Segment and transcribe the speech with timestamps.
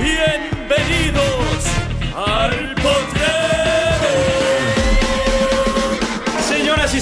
[0.00, 1.66] Bienvenidos
[2.16, 2.63] al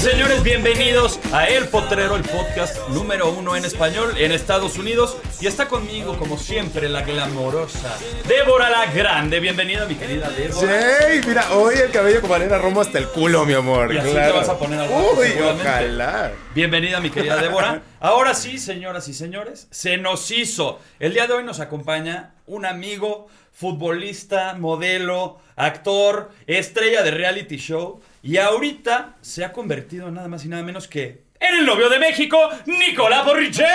[0.02, 5.16] señores, bienvenidos a El Potrero, el podcast número uno en español en Estados Unidos.
[5.40, 9.38] Y está conmigo, como siempre, la glamorosa Débora la Grande.
[9.38, 10.80] Bienvenida, mi querida Débora.
[10.80, 13.94] Sí, mira, hoy el cabello como arena Romo hasta el culo, mi amor.
[13.94, 14.32] Y así claro.
[14.32, 16.32] te vas a poner al rato, Uy, ojalá.
[16.52, 17.82] Bienvenida, mi querida Débora.
[18.00, 20.80] Ahora sí, señoras y señores, se nos hizo.
[20.98, 28.00] El día de hoy nos acompaña un amigo, futbolista, modelo, actor, estrella de reality show.
[28.24, 31.90] Y ahorita se ha convertido en nada más y nada menos que en el novio
[31.90, 33.66] de México, Nicolás Borriche.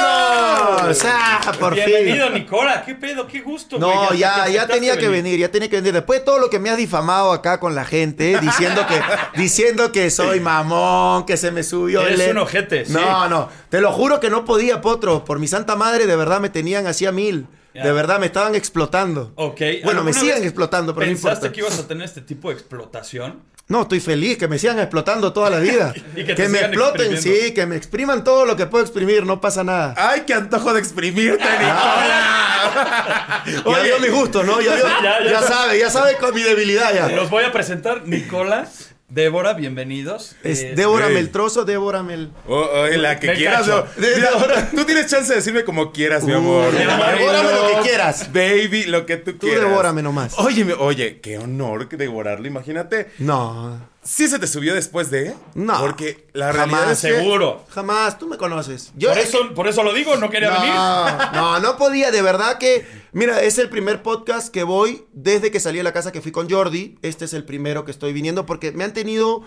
[0.00, 1.04] ¡Vámonos!
[1.04, 2.34] ¡Ah, por Bienvenido, fin!
[2.34, 2.82] Nicola.
[2.84, 3.28] ¿Qué pedo?
[3.28, 5.92] ¿Qué gusto, No, güey, ya, ya tenía que venir, ya tenía que venir.
[5.92, 9.00] Después de todo lo que me has difamado acá con la gente, diciendo que,
[9.40, 12.32] diciendo que soy mamón, que se me subió Eres el...
[12.32, 12.92] un ojete, sí.
[12.92, 15.24] No, no, te lo juro que no podía, Potro.
[15.24, 17.46] Por mi santa madre, de verdad me tenían así a mil.
[17.74, 19.32] De verdad me estaban explotando.
[19.36, 19.60] Ok.
[19.84, 21.52] Bueno, me ¿Alguna siguen explotando, pero no ¿Pensaste importa.
[21.52, 23.42] que ibas a tener este tipo de explotación?
[23.68, 25.92] No, estoy feliz que me sigan explotando toda la vida.
[26.16, 29.26] Y que te me sigan exploten, sí, que me expriman todo lo que puedo exprimir,
[29.26, 29.94] no pasa nada.
[29.96, 33.42] Ay, qué antojo de exprimirte, Nicola.
[33.64, 34.60] ya vio mi gusto, ¿no?
[34.60, 35.30] Ya, Ya, ya.
[35.30, 37.08] ya sabe, ya sabe con mi debilidad ya.
[37.08, 38.66] Los voy a presentar, Nicola,
[39.10, 40.36] Débora, bienvenidos.
[40.44, 41.14] Es Eh, Débora Ey.
[41.14, 42.30] Meltroso, Débora Mel.
[42.46, 43.66] Oh, oh, la que Me quieras.
[43.66, 43.84] no.
[43.96, 46.68] Mira, tú tienes chance de decirme como quieras, mi amor.
[46.68, 47.06] Uh, mi amor.
[47.18, 48.30] devórame lo que quieras.
[48.34, 49.62] Baby, lo que tú, Tú quieras.
[49.62, 50.38] devórame nomás.
[50.38, 53.10] Oye, oye, qué honor devorarlo, imagínate.
[53.18, 53.80] No,
[54.10, 55.34] ¿Sí se te subió después de?
[55.54, 55.78] No.
[55.80, 56.70] Porque la Jamás.
[56.70, 57.14] realidad es que...
[57.18, 57.64] Seguro.
[57.68, 58.90] jamás, tú me conoces.
[58.96, 60.74] Yo Por eso, por eso lo digo, no quería venir.
[60.74, 65.50] no, no, no podía, de verdad que, mira, es el primer podcast que voy desde
[65.50, 66.96] que salí de la casa que fui con Jordi.
[67.02, 69.42] Este es el primero que estoy viniendo porque me han tenido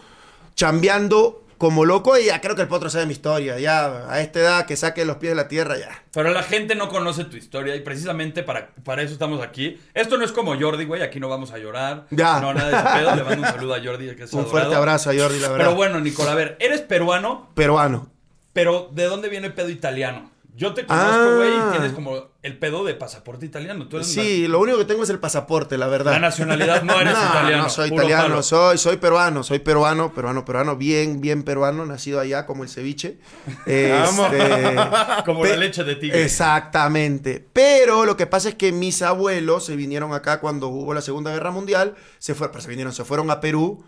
[0.53, 3.59] chambeando como loco y ya creo que el potro sabe mi historia.
[3.59, 6.03] Ya a esta edad que saque los pies de la tierra, ya.
[6.11, 9.79] Pero la gente no conoce tu historia y precisamente para, para eso estamos aquí.
[9.93, 12.07] Esto no es como Jordi, güey, aquí no vamos a llorar.
[12.09, 12.39] Ya.
[12.39, 13.15] No, nada de ese pedo.
[13.15, 14.49] Le mando un saludo a Jordi, que es Un adorado.
[14.51, 15.65] fuerte abrazo a Jordi, la verdad.
[15.65, 18.09] Pero bueno, Nicola, a ver, eres peruano, Peruano.
[18.53, 20.31] pero ¿de dónde viene el pedo italiano?
[20.55, 21.33] Yo te conozco, Ah.
[21.37, 23.87] güey, y tienes como el pedo de pasaporte italiano.
[23.87, 26.13] Tú eres Sí, lo único que tengo es el pasaporte, la verdad.
[26.13, 27.63] La nacionalidad no eres No, italiano.
[27.63, 28.43] No, soy italiano, palo.
[28.43, 33.19] soy, soy peruano, soy peruano, peruano, peruano, bien, bien peruano, nacido allá como el ceviche.
[33.67, 34.33] Vamos.
[34.33, 34.75] Este,
[35.25, 36.23] Como la leche de tigre.
[36.23, 37.45] Exactamente.
[37.53, 41.31] Pero lo que pasa es que mis abuelos se vinieron acá cuando hubo la Segunda
[41.31, 43.83] Guerra Mundial, se fueron, pero se vinieron, se fueron a Perú.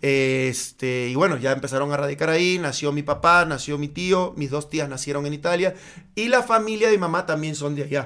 [0.00, 4.50] Este, y bueno, ya empezaron a radicar ahí, nació mi papá, nació mi tío, mis
[4.50, 5.74] dos tías nacieron en Italia
[6.14, 7.97] y la familia de mi mamá también son de allá.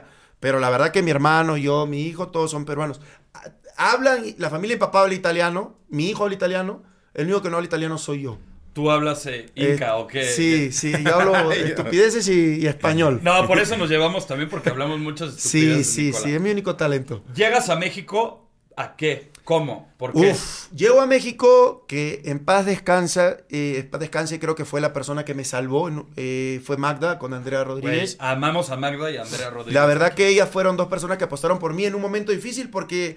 [0.43, 3.01] Pero la verdad que mi hermano, yo, mi hijo, todos son peruanos.
[3.33, 6.83] Ha- Hablan, la familia de mi papá habla italiano, mi hijo habla italiano,
[7.15, 8.39] el único que no habla italiano soy yo.
[8.73, 10.25] ¿Tú hablas eh, inca Eh, o qué?
[10.25, 13.21] Sí, sí, yo hablo estupideces y, y español.
[13.23, 16.25] No, por eso nos llevamos también porque hablamos muchas sí, estupideces, sí, Nicola.
[16.25, 17.23] sí, es mi único talento.
[17.35, 19.31] ¿Llegas a México a qué?
[19.45, 19.93] ¿Cómo?
[19.97, 20.31] ¿Por qué?
[20.31, 24.81] Uf, llego a México, que en paz descansa, eh, en paz descanse, creo que fue
[24.81, 28.17] la persona que me salvó, eh, fue Magda con Andrea Rodríguez.
[28.21, 29.75] amamos a Magda y a Andrea Rodríguez.
[29.75, 32.71] La verdad que ellas fueron dos personas que apostaron por mí en un momento difícil
[32.71, 33.17] porque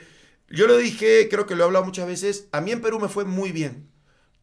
[0.49, 3.07] yo lo dije, creo que lo he hablado muchas veces, a mí en Perú me
[3.07, 3.89] fue muy bien.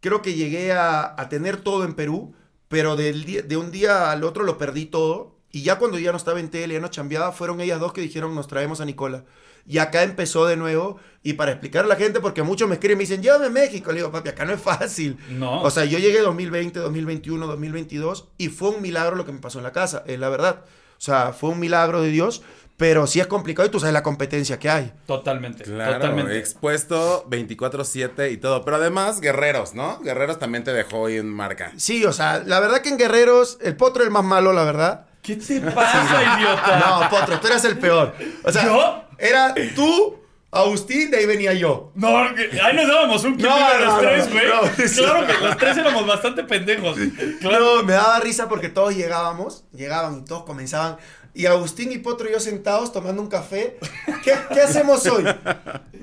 [0.00, 2.34] Creo que llegué a, a tener todo en Perú,
[2.68, 5.36] pero del de un día al otro lo perdí todo.
[5.50, 8.00] Y ya cuando ya no estaba en tele, ya no chambeaba, fueron ellas dos que
[8.00, 9.24] dijeron, nos traemos a Nicola.
[9.66, 10.98] Y acá empezó de nuevo.
[11.22, 13.50] Y para explicar a la gente, porque muchos me escriben y me dicen, llévame a
[13.50, 13.92] México.
[13.92, 15.16] Le digo, papi, acá no es fácil.
[15.30, 15.62] No.
[15.62, 19.58] O sea, yo llegué 2020, 2021, 2022 y fue un milagro lo que me pasó
[19.58, 20.64] en la casa, es la verdad.
[21.02, 22.42] O sea, fue un milagro de Dios,
[22.76, 24.92] pero sí es complicado y tú sabes la competencia que hay.
[25.06, 25.64] Totalmente.
[25.64, 26.38] Claro, totalmente.
[26.38, 28.64] expuesto 24-7 y todo.
[28.64, 30.00] Pero además, guerreros, ¿no?
[30.00, 31.72] Guerreros también te dejó hoy en marca.
[31.76, 34.64] Sí, o sea, la verdad que en Guerreros, el Potro es el más malo, la
[34.64, 35.06] verdad.
[35.22, 36.78] ¿Qué te pasa, idiota?
[36.84, 38.14] No, Potro, tú eras el peor.
[38.42, 39.04] O sea, ¿Yo?
[39.18, 40.18] era tú,
[40.50, 41.92] Agustín, de ahí venía yo.
[41.94, 43.48] No, ahí nos dábamos un No, clip
[43.78, 44.46] de los no, tres, no, güey.
[44.48, 44.60] no,
[44.94, 46.98] claro que los tres éramos bastante pendejos.
[47.40, 47.76] Claro.
[47.76, 50.96] No, me daba risa porque todos llegábamos, llegaban y todos comenzaban.
[51.34, 53.78] Y Agustín y Potro y yo sentados tomando un café.
[54.22, 55.24] ¿Qué, qué hacemos hoy?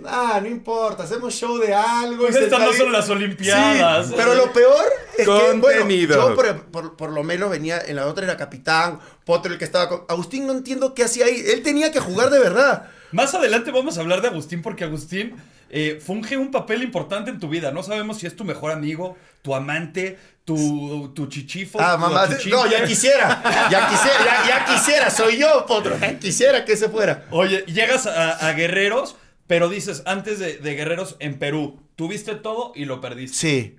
[0.05, 2.25] Ah, no importa, hacemos show de algo.
[2.25, 4.07] y Estas no son las Olimpiadas.
[4.07, 4.85] Sí, pero lo peor
[5.17, 8.99] es que, bueno, yo por, por- por lo menos venía, en la otra era capitán,
[9.25, 10.03] Potro el que estaba con...
[10.09, 12.87] Agustín no entiendo qué hacía ahí, él tenía que jugar de verdad.
[13.11, 15.35] Más adelante vamos a hablar de Agustín porque Agustín
[15.69, 17.71] eh, funge un papel importante en tu vida.
[17.71, 20.17] No sabemos si es tu mejor amigo, tu amante,
[20.55, 21.79] tu, tu chichifo.
[21.79, 26.65] Ah, mamá, no, ya quisiera, ya quisiera, ya, ya quisiera, soy yo, Potro, ya quisiera
[26.65, 27.25] que se fuera.
[27.29, 29.15] Oye, llegas a, a Guerreros,
[29.45, 33.37] pero dices, antes de, de Guerreros en Perú, tuviste todo y lo perdiste.
[33.37, 33.75] Sí.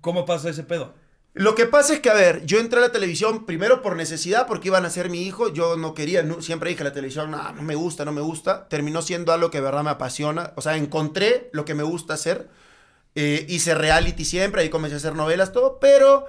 [0.00, 0.94] ¿Cómo pasa ese pedo?
[1.34, 4.48] Lo que pasa es que, a ver, yo entré a la televisión primero por necesidad,
[4.48, 5.52] porque iban a ser mi hijo.
[5.52, 8.66] Yo no quería, no- siempre dije la televisión, no, no me gusta, no me gusta.
[8.68, 10.52] Terminó siendo algo que de verdad me apasiona.
[10.56, 12.48] O sea, encontré lo que me gusta hacer.
[13.20, 16.26] Eh, hice reality siempre, ahí comencé a hacer novelas, todo, pero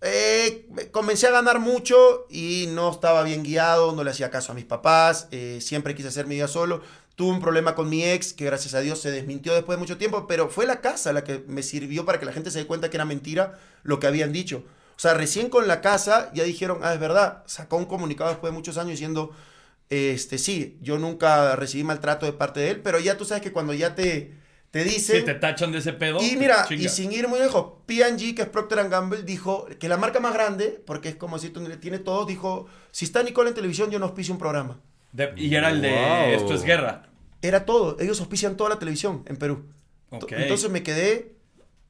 [0.00, 4.56] eh, comencé a ganar mucho y no estaba bien guiado, no le hacía caso a
[4.56, 6.82] mis papás, eh, siempre quise hacer mi vida solo.
[7.14, 9.96] Tuve un problema con mi ex, que gracias a Dios se desmintió después de mucho
[9.96, 12.66] tiempo, pero fue la casa la que me sirvió para que la gente se dé
[12.66, 14.64] cuenta que era mentira lo que habían dicho.
[14.96, 18.52] O sea, recién con la casa ya dijeron, ah, es verdad, sacó un comunicado después
[18.52, 19.30] de muchos años diciendo,
[19.88, 23.52] este, sí, yo nunca recibí maltrato de parte de él, pero ya tú sabes que
[23.52, 24.42] cuando ya te,
[24.74, 25.20] te dicen...
[25.20, 26.20] Si te tachan de ese pedo.
[26.20, 26.82] Y mira, chinga.
[26.82, 30.34] y sin ir muy lejos, P&G, que es Procter Gamble, dijo que la marca más
[30.34, 31.50] grande, porque es como si
[31.80, 34.80] tiene todos, dijo, si está Nicole en televisión, yo no auspicio un programa.
[35.12, 36.40] De- y era el de Wow.
[36.40, 37.08] Esto es guerra.
[37.40, 39.64] Era todo, ellos auspician toda la televisión en Perú.
[40.10, 40.32] Ok.
[40.32, 41.36] Entonces me quedé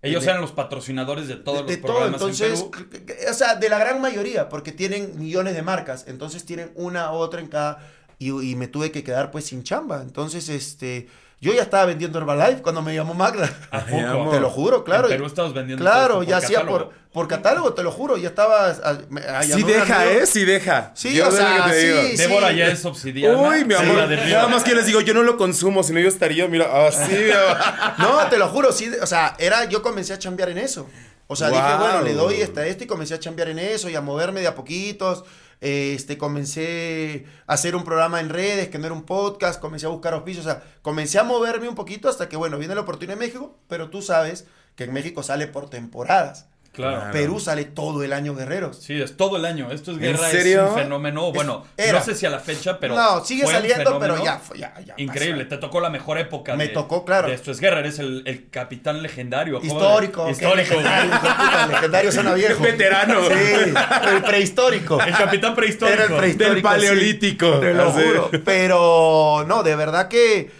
[0.02, 3.30] Ellos de- eran los patrocinadores de todos de, de los todo, programas entonces, en Perú.
[3.30, 7.14] o sea, de la gran mayoría, porque tienen millones de marcas, entonces tienen una u
[7.14, 7.78] otra en cada,
[8.18, 11.08] y, y me tuve que quedar pues sin chamba, entonces, este,
[11.40, 13.48] yo ya estaba vendiendo Herbalife cuando me llamó Magda.
[13.70, 14.06] ¿A poco?
[14.06, 14.30] amo.
[14.30, 15.04] Te lo juro, claro.
[15.08, 18.70] En Perú estabas vendiendo Claro, ya hacía por, por catálogo, te lo juro, ya estaba...
[18.70, 18.98] ah,
[19.28, 20.06] ah, Sí llamé a un deja.
[20.12, 20.26] ¿eh?
[20.26, 20.92] Sí deja.
[20.94, 22.00] Sí, Yo o sé lo sea, que te digo.
[22.02, 23.36] sí, Débora ya es obsidiana.
[23.38, 24.08] Uy, mi amor.
[24.08, 27.12] Nada más que les digo, yo no lo consumo, si no yo estaría, mira, así.
[27.98, 30.88] No, te lo juro, sí, o sea, era, yo comencé a chambear en eso.
[31.26, 33.94] O sea, dije, bueno, le doy hasta esto y comencé a chambear en eso y
[33.96, 35.24] a moverme de a poquitos.
[35.60, 39.90] Este, comencé a hacer un programa en redes, que no era un podcast, comencé a
[39.90, 43.14] buscar auspicios, o sea, comencé a moverme un poquito hasta que, bueno, viene la oportunidad
[43.14, 44.46] en México, pero tú sabes
[44.76, 46.48] que en México sale por temporadas.
[46.74, 47.12] Claro.
[47.12, 48.78] Perú sale todo el año guerreros.
[48.82, 49.70] Sí, es todo el año.
[49.70, 50.64] Esto es ¿En guerra, serio?
[50.64, 51.32] es un fenómeno.
[51.32, 52.00] Bueno, era.
[52.00, 52.96] no sé si a la fecha, pero.
[52.96, 56.18] no, sigue fue un saliendo, pero ya, fue- ya, ya Increíble, te tocó la mejor
[56.18, 56.56] época.
[56.56, 57.28] Me de- tocó, claro.
[57.28, 59.60] de Esto es guerra, eres el, el capitán legendario.
[59.62, 60.24] Histórico.
[60.26, 60.56] qué Histórico.
[60.74, 62.62] legendario, puta, legendario suena viejo.
[62.62, 63.20] Veterano.
[63.28, 63.74] Sí,
[64.16, 65.00] el prehistórico.
[65.00, 65.94] El capitán prehistórico.
[66.02, 66.54] Era el prehistórico.
[66.54, 67.60] Del paleolítico.
[67.60, 68.02] Te lo Así.
[68.02, 68.30] juro.
[68.44, 70.50] Pero no, de verdad que,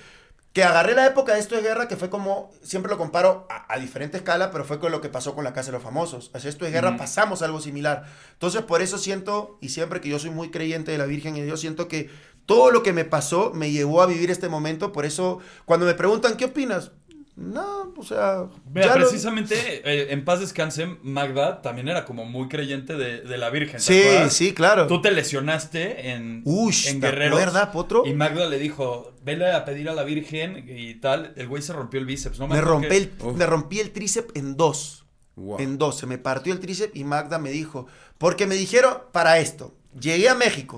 [0.55, 3.75] que agarré la época de esto es guerra, que fue como, siempre lo comparo a,
[3.75, 6.31] a diferente escala, pero fue con lo que pasó con la Casa de los Famosos.
[6.33, 8.05] Así esto es guerra, pasamos algo similar.
[8.35, 11.41] Entonces, por eso siento, y siempre que yo soy muy creyente de la Virgen y
[11.41, 12.09] de Dios, siento que
[12.47, 14.93] todo lo que me pasó me llevó a vivir este momento.
[14.93, 16.93] Por eso, cuando me preguntan, ¿qué opinas?
[17.37, 18.47] No, o sea.
[18.73, 19.55] Lo- precisamente
[19.85, 23.79] eh, en paz descanse, Magda también era como muy creyente de, de la Virgen.
[23.79, 24.33] ¿te Sí, acuerdas?
[24.33, 24.87] sí, claro.
[24.87, 27.41] Tú te lesionaste en, Ush, en ¿te Guerreros.
[27.41, 28.07] acuerdas, Potro?
[28.07, 31.33] Y Magda le dijo, vele a pedir a la Virgen y tal.
[31.37, 32.47] El güey se rompió el bíceps, ¿no?
[32.47, 33.37] Me acuerdo rompí, que- el, Uf.
[33.37, 35.05] me rompí el tríceps en dos.
[35.35, 35.59] Wow.
[35.59, 35.99] En dos.
[35.99, 37.89] Se me partió el tríceps y Magda me dijo.
[38.17, 39.75] Porque me dijeron para esto.
[40.01, 40.77] Llegué a México.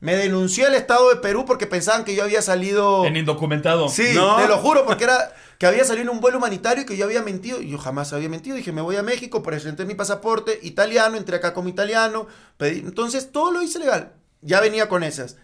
[0.00, 3.04] Me denunció el Estado de Perú porque pensaban que yo había salido.
[3.04, 3.88] En indocumentado.
[3.90, 4.36] Sí, No.
[4.36, 7.04] te lo juro, porque era que había salido en un vuelo humanitario y que yo
[7.04, 7.60] había mentido.
[7.60, 8.56] Y yo jamás había mentido.
[8.56, 12.26] Dije, me voy a México, presenté mi pasaporte italiano, entré acá como italiano.
[12.58, 14.12] pedí- Entonces, todo lo hice legal.
[14.40, 15.36] Ya venía con esas.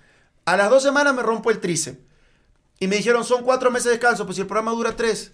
[0.46, 1.98] A las dos semanas me rompo el tríceps.
[2.78, 4.24] Y me dijeron, son cuatro meses de descanso.
[4.24, 5.32] Pues si el programa dura tres.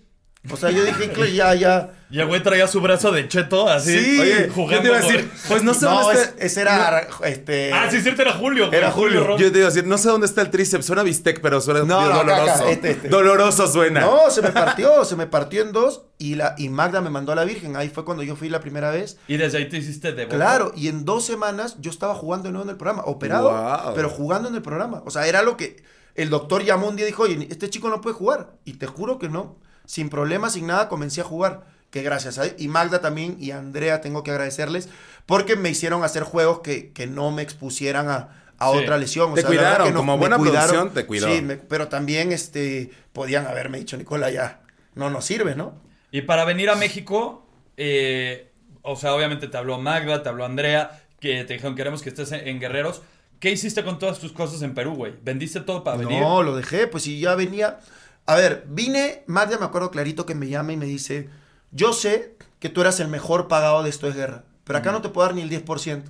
[0.50, 1.90] O sea, yo dije, "Claro, ya, ya.
[2.10, 3.96] Y el güey traía su brazo de cheto así.
[3.96, 4.18] Sí.
[4.18, 4.74] Oye, jugando.
[4.74, 6.44] yo te iba a con- decir, pues no sé No, dónde es- está.
[6.44, 7.72] ese era, este...
[7.72, 8.70] Ah, sí, cierto, era Julio.
[8.72, 9.22] Era Julio.
[9.24, 9.38] Ron.
[9.38, 11.84] Yo te iba a decir, no sé dónde está el tríceps, suena bistec, pero suena
[11.84, 12.42] No, doloroso.
[12.42, 13.08] acá, este, este.
[13.08, 14.00] Doloroso suena.
[14.00, 17.30] No, se me partió, se me partió en dos y, la, y Magda me mandó
[17.30, 17.76] a la Virgen.
[17.76, 19.18] Ahí fue cuando yo fui la primera vez.
[19.28, 20.36] Y desde ahí te hiciste de boca.
[20.36, 23.94] Claro, y en dos semanas yo estaba jugando de nuevo en el programa, operado, Wow.
[23.94, 25.02] pero jugando en el programa.
[25.06, 25.82] O sea, era lo que
[26.16, 28.50] el doctor llamó un día y dijo, oye, este chico no puede jugar.
[28.64, 31.64] Y te juro que no, sin problemas, sin nada, comencé a jugar.
[31.90, 34.88] Que gracias a Y Magda también y Andrea tengo que agradecerles
[35.26, 38.78] porque me hicieron hacer juegos que, que no me expusieran a, a Sí.
[38.78, 39.32] otra lesión.
[39.32, 40.68] O Te sea, cuidaron, que no- como me buena cuidaron.
[40.70, 41.28] producción, te cuidó.
[41.28, 44.60] Sí, me- pero también este, podían haberme dicho, Nicola, ya
[44.94, 45.74] no nos sirve, ¿no?
[46.10, 47.46] Y para venir a México,
[47.76, 48.50] eh,
[48.82, 52.32] o sea, obviamente te habló Magda, te habló Andrea, que te dijeron queremos que estés
[52.32, 53.02] en, en Guerreros.
[53.38, 55.14] ¿Qué hiciste con todas tus cosas en Perú, güey?
[55.22, 56.20] ¿Vendiste todo para venir?
[56.20, 57.80] No, lo dejé, pues si ya venía.
[58.26, 61.28] A ver, vine, Magda me acuerdo clarito que me llama y me dice,
[61.70, 65.02] yo sé que tú eras el mejor pagado de esto es guerra, pero acá no
[65.02, 66.02] te puedo dar ni el 10%.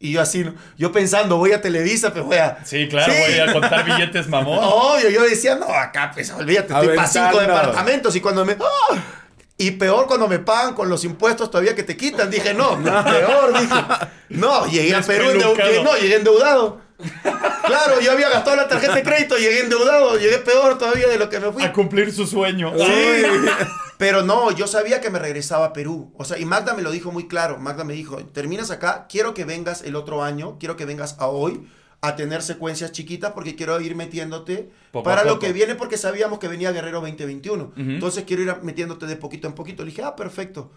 [0.00, 0.54] Y yo así, ¿no?
[0.76, 2.58] yo pensando, voy a Televisa, pero voy a...
[2.64, 3.18] Sí, claro, Sí.
[3.26, 4.58] voy a contar billetes mamón.
[4.62, 8.52] Obvio, yo decía, no, acá, pues, olvídate, estoy para cinco departamentos y cuando me...
[8.52, 8.96] ¡Ah!
[9.56, 12.28] Y peor cuando me pagan con los impuestos todavía que te quitan.
[12.28, 13.74] Dije, no, peor, dije.
[14.30, 15.84] No, llegué a Perú endeu- Despelucado.
[15.84, 16.80] no, llegué endeudado.
[17.66, 21.28] Claro, yo había gastado la tarjeta de crédito, llegué endeudado, llegué peor todavía de lo
[21.28, 21.62] que me fui.
[21.62, 22.72] A cumplir su sueño.
[22.78, 23.22] Sí.
[23.98, 26.12] Pero no, yo sabía que me regresaba a Perú.
[26.16, 27.58] O sea, y Magda me lo dijo muy claro.
[27.58, 31.28] Magda me dijo, terminas acá, quiero que vengas el otro año, quiero que vengas a
[31.28, 31.66] hoy
[32.00, 36.38] a tener secuencias chiquitas porque quiero ir metiéndote Poco para lo que viene porque sabíamos
[36.38, 37.64] que venía Guerrero 2021.
[37.64, 37.72] Ujú.
[37.76, 39.84] Entonces quiero ir metiéndote de poquito en poquito.
[39.84, 40.70] Le dije, ah, perfecto.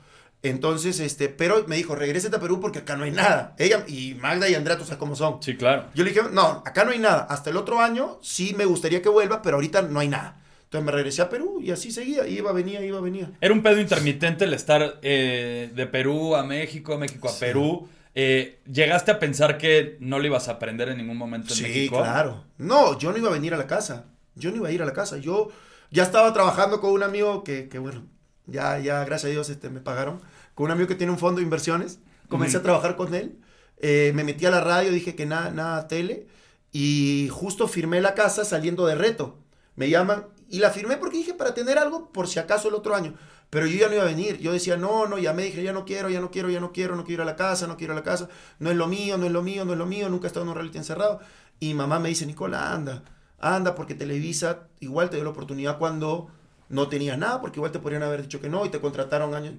[0.43, 3.55] Entonces, este, pero me dijo, regrésate a Perú porque acá no hay nada.
[3.57, 5.41] Ella y Magda y Andrea, tú sabes cómo son.
[5.41, 5.87] Sí, claro.
[5.95, 7.25] Yo le dije, no, acá no hay nada.
[7.29, 10.41] Hasta el otro año sí me gustaría que vuelva, pero ahorita no hay nada.
[10.65, 12.27] Entonces me regresé a Perú y así seguía.
[12.27, 13.31] Iba, venía, iba, venía.
[13.41, 17.87] Era un pedo intermitente el estar eh, de Perú a México, México a Perú.
[18.13, 21.63] Eh, ¿Llegaste a pensar que no lo ibas a aprender en ningún momento en Sí,
[21.63, 21.97] México?
[21.99, 22.43] claro.
[22.57, 24.05] No, yo no iba a venir a la casa.
[24.35, 25.17] Yo no iba a ir a la casa.
[25.17, 25.49] Yo
[25.89, 28.05] ya estaba trabajando con un amigo que, que, bueno,
[28.47, 30.21] ya, ya, gracias a Dios, este, me pagaron.
[30.55, 31.99] Con un amigo que tiene un fondo de inversiones.
[32.29, 33.37] Comencé a trabajar con él.
[33.77, 36.27] Eh, me metí a la radio, dije que nada, nada tele.
[36.71, 39.37] Y justo firmé la casa saliendo de reto.
[39.75, 42.95] Me llaman y la firmé porque dije para tener algo por si acaso el otro
[42.95, 43.13] año.
[43.49, 44.39] Pero yo ya no iba a venir.
[44.39, 46.73] Yo decía, no, no, ya me dije, ya no quiero, ya no quiero, ya no
[46.73, 48.27] quiero, no quiero ir a la casa, no quiero ir a la casa.
[48.59, 50.09] No es lo mío, no es lo mío, no es lo mío.
[50.09, 51.19] Nunca he estado en un reality encerrado.
[51.59, 53.03] Y mamá me dice, Nicola, anda,
[53.39, 56.27] anda, porque Televisa igual te dio la oportunidad cuando
[56.69, 59.53] no tenías nada, porque igual te podrían haber dicho que no y te contrataron años.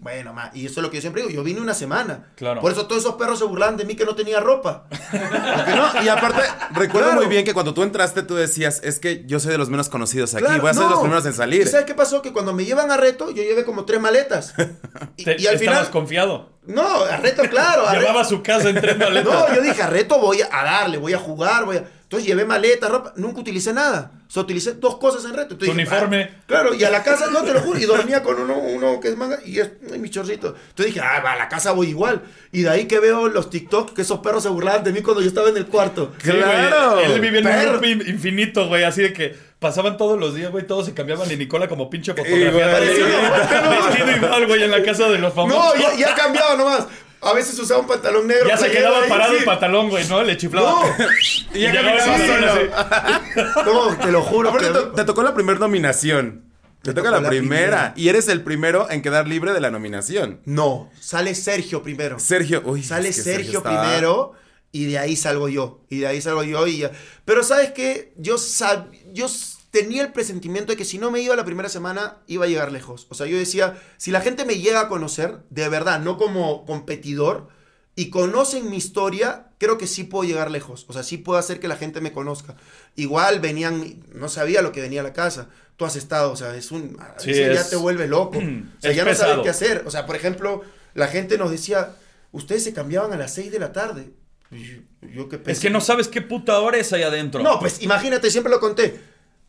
[0.00, 2.32] Bueno, ma, y eso es lo que yo siempre digo, yo vine una semana.
[2.36, 2.60] Claro.
[2.60, 4.86] Por eso todos esos perros se burlaban de mí que no tenía ropa.
[5.12, 6.42] No, Y aparte,
[6.74, 7.20] recuerdo Claro.
[7.22, 9.88] muy bien que cuando tú entraste, tú decías, es que yo soy de los menos
[9.88, 11.62] conocidos aquí, Claro, voy a ser de los primeros en salir.
[11.62, 12.22] ¿Y sabes qué pasó?
[12.22, 14.54] Que cuando me llevan a reto, yo llevé como tres maletas.
[15.16, 15.90] Y, Te- y al final.
[15.90, 16.52] confiado.
[16.64, 17.86] No, a reto, claro.
[17.86, 19.32] a Llevaba reto- su casa en tres maletas.
[19.32, 21.84] No, yo dije, a reto voy a darle, voy a jugar, voy a.
[22.12, 24.10] Entonces llevé maletas, ropa, nunca utilicé nada.
[24.28, 25.54] O sea, utilicé dos cosas en reto.
[25.54, 26.30] Entonces Tu dije, uniforme.
[26.30, 29.00] ah, claro, y a la casa, no te lo juro, y dormía con uno, uno
[29.00, 30.48] que es manga y es ay, mi chorcito.
[30.68, 32.20] Entonces dije, ah, va, a la casa voy igual.
[32.52, 35.22] Y de ahí que veo los TikTok que esos perros se burlaban de mí cuando
[35.22, 36.12] yo estaba en el cuarto.
[36.22, 37.00] Sí, güey, Claro.
[37.00, 38.84] Él vivía en un loop infinito, güey.
[38.84, 40.66] Así de que pasaban todos los días, güey.
[40.66, 42.48] Todos se cambiaban y Nicola como pinche fotografía.
[42.50, 42.70] Igual.
[42.86, 45.58] Vestido- Vestido igual, güey, en la casa de los famosos.
[45.76, 46.86] No, ya, ya ha cambiado nomás.
[47.22, 48.48] A veces usaba un pantalón negro.
[48.48, 49.38] Ya se quedaba ahí, parado sí.
[49.38, 50.22] el pantalón, güey, ¿no?
[50.22, 50.70] Le chiflaba.
[50.70, 50.82] No,
[51.54, 53.62] y ya caminaba así.
[53.64, 54.48] no, te lo juro.
[54.50, 56.46] Aparte, que- te, te tocó la primera nominación.
[56.82, 57.60] Te toca la la primera.
[57.60, 57.94] primera.
[57.96, 60.40] Y eres el primero en quedar libre de la nominación.
[60.46, 62.18] No, sale Sergio primero.
[62.18, 62.82] Sergio, uy.
[62.82, 64.32] Sale es que Sergio, primero
[64.72, 65.84] y de ahí salgo yo.
[65.90, 66.90] Y de ahí salgo yo y ya.
[67.24, 68.12] Pero ¿sabes qué?
[68.16, 69.28] Yo, sab- yo
[69.72, 72.70] tenía el presentimiento de que si no me iba la primera semana, iba a llegar
[72.70, 73.06] lejos.
[73.10, 76.64] O sea, yo decía, si la gente me llega a conocer, de verdad, no como
[76.64, 77.48] competidor,
[77.94, 80.86] y conocen mi historia, creo que sí puedo llegar lejos.
[80.88, 82.56] O sea, sí puedo hacer que la gente me conozca.
[82.96, 85.48] Igual venían, no sabía lo que venía a la casa.
[85.76, 86.96] Tú has estado, o sea, es un...
[87.00, 88.38] a Sí, veces ya es- te vuelve loco.
[88.78, 89.82] O sea, es ya no sabes qué hacer.
[89.86, 90.62] O sea, por ejemplo,
[90.94, 91.96] la gente nos decía,
[92.30, 94.10] ustedes se cambiaban a las 6 de la tarde.
[94.50, 94.80] Yo,
[95.14, 97.42] yo qué Es pensé- que no sabes qué puta hora es ahí adentro.
[97.42, 99.00] No, pues imagínate, siempre lo conté.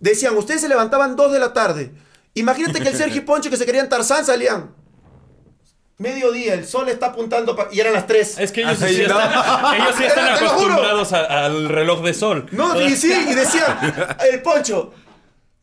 [0.04, 1.94] Decían, ustedes se levantaban 2 de la tarde.
[2.34, 4.76] Imagínate que el Sergio y Poncho que se querían Tarzán salían.
[5.98, 8.40] Mediodía, el sol está apuntando pa- y eran las 3.
[8.40, 9.32] Es que ellos, Ay, sí están,
[9.76, 10.74] ellos sí están Te lo juro.
[10.74, 12.48] acostumbrados a- al reloj de sol.
[12.52, 13.78] No, y sí, y decían,
[14.30, 14.94] el Poncho,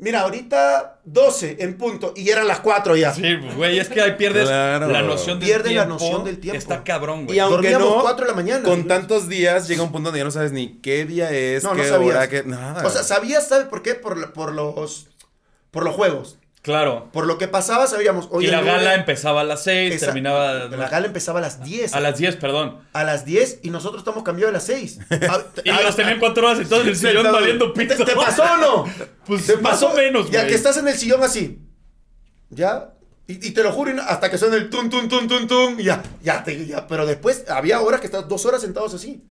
[0.01, 3.13] mira, ahorita 12 en punto y eran las 4 ya.
[3.15, 3.23] Sí,
[3.57, 4.89] güey, es que ahí pierdes Claro.
[4.89, 6.03] la noción del Pierdes la tiempo.
[6.05, 6.59] noción del tiempo.
[6.59, 7.37] Está cabrón, güey.
[7.37, 8.63] Y aunque no, cuatro de la mañana.
[8.65, 11.75] con tantos días llega un punto donde ya no sabes ni qué día es, No,
[11.75, 12.11] no qué sabías.
[12.17, 12.43] hora, qué...
[12.43, 12.87] Nada.
[12.87, 13.95] O sea, sabías, ¿sabes por qué?
[13.95, 15.09] Por, la- por los
[15.71, 16.39] por los juegos.
[16.63, 17.09] Claro.
[17.11, 18.29] Por lo que pasaba, sabíamos.
[18.31, 21.39] Hoy y el la lunes- gala empezaba a las 6, Esa- terminaba La gala empezaba
[21.39, 21.95] a las 10.
[21.95, 22.81] a las 10, perdón.
[22.93, 24.99] A las 10 y nosotros estamos cambiados a las 6.
[25.65, 27.35] Y los tenían cuatro horas entonces el sillón Sentado.
[27.37, 28.05] valiendo ¿Te, pito.
[28.05, 28.85] te pasó o no?
[29.27, 29.89] Pues ¿Te más pasó?
[29.93, 30.51] o menos, Ya güey.
[30.51, 31.61] que estás en el sillón así.
[32.51, 32.91] ¿Ya?
[33.27, 35.79] Y, y te lo juro, hasta que suena el tun, tun, tun, tun, tun.
[35.79, 36.87] Ya, ya, te, ya.
[36.89, 39.25] Pero después había horas que estás dos horas sentados así.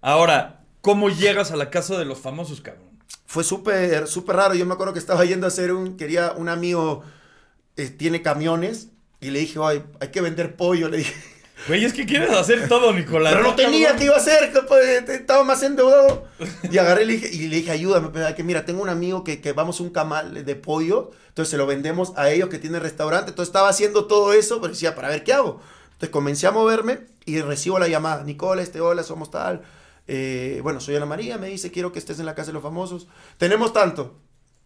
[0.00, 2.88] Ahora, ¿cómo llegas a la casa de los famosos, cabrón?
[3.26, 4.54] Fue súper, súper raro.
[4.54, 5.96] Yo me acuerdo que estaba yendo a hacer un...
[5.96, 7.02] Quería, un amigo
[7.76, 8.88] eh, tiene camiones
[9.20, 10.88] y le dije, ay, hay que vender pollo.
[10.88, 11.14] Le dije,
[11.66, 13.32] Güey, es que quieres hacer todo, Nicolás.
[13.34, 14.52] Pero no tenía, ¿qué iba a hacer?
[14.52, 16.26] Que, pues, Estaba más endeudado.
[16.70, 18.10] Y agarré y le dije, y le dije ayúdame.
[18.12, 21.10] pero Que mira, tengo un amigo que, que vamos a un camal de pollo.
[21.28, 23.30] Entonces se lo vendemos a ellos que tienen restaurante.
[23.30, 25.60] Entonces estaba haciendo todo eso, pero decía, para ver qué hago.
[25.92, 28.22] Entonces comencé a moverme y recibo la llamada.
[28.22, 29.62] Nicola, este, hola, somos tal.
[30.08, 32.62] Eh, bueno, soy Ana María, me dice, quiero que estés en la casa de los
[32.62, 33.06] famosos.
[33.36, 34.20] Tenemos tanto.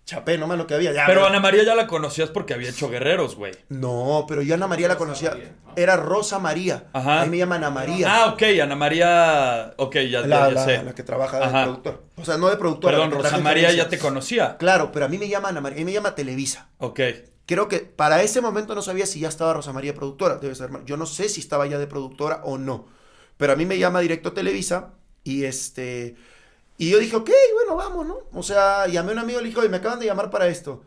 [0.04, 0.92] Chapé nomás lo que había.
[0.92, 3.52] Ya, Pero me- Ana María ya la conocías porque había hecho guerreros, güey.
[3.68, 5.36] No, pero yo Ana María la conocía.
[5.76, 6.88] Era Rosa María.
[6.92, 7.22] Ajá.
[7.22, 8.06] Ahí me llaman Ana María.
[8.24, 9.74] Ah, ok, Ana María.
[9.76, 10.82] Ok, ya, ya- la, ya la- sé.
[10.82, 11.62] la que trabaja de Ajá.
[11.64, 11.98] productora.
[12.16, 12.96] O sea, no de productora.
[12.98, 14.56] Perdón, la Rosa María ya te conocía.
[14.58, 16.68] Claro, pero a mí me llama Ana María, a mí me llama Televisa.
[16.78, 17.00] Ok.
[17.46, 20.36] Creo que para ese momento no sabía si ya estaba Rosa María productora.
[20.36, 20.70] Debe ser.
[20.84, 22.86] Yo no sé si estaba ya de productora o no.
[23.36, 26.16] Pero a mí me llama directo Televisa y este.
[26.78, 28.18] Y yo dije, ok, bueno, vamos, ¿no?
[28.32, 30.48] O sea, llamé a un amigo y le dije, oye, me acaban de llamar para
[30.48, 30.82] esto.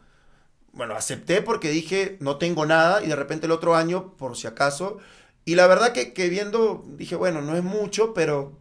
[0.73, 3.03] Bueno, acepté porque dije, no tengo nada.
[3.03, 4.99] Y de repente el otro año, por si acaso.
[5.45, 8.57] Y la verdad que, que viendo, dije, bueno, no es mucho, pero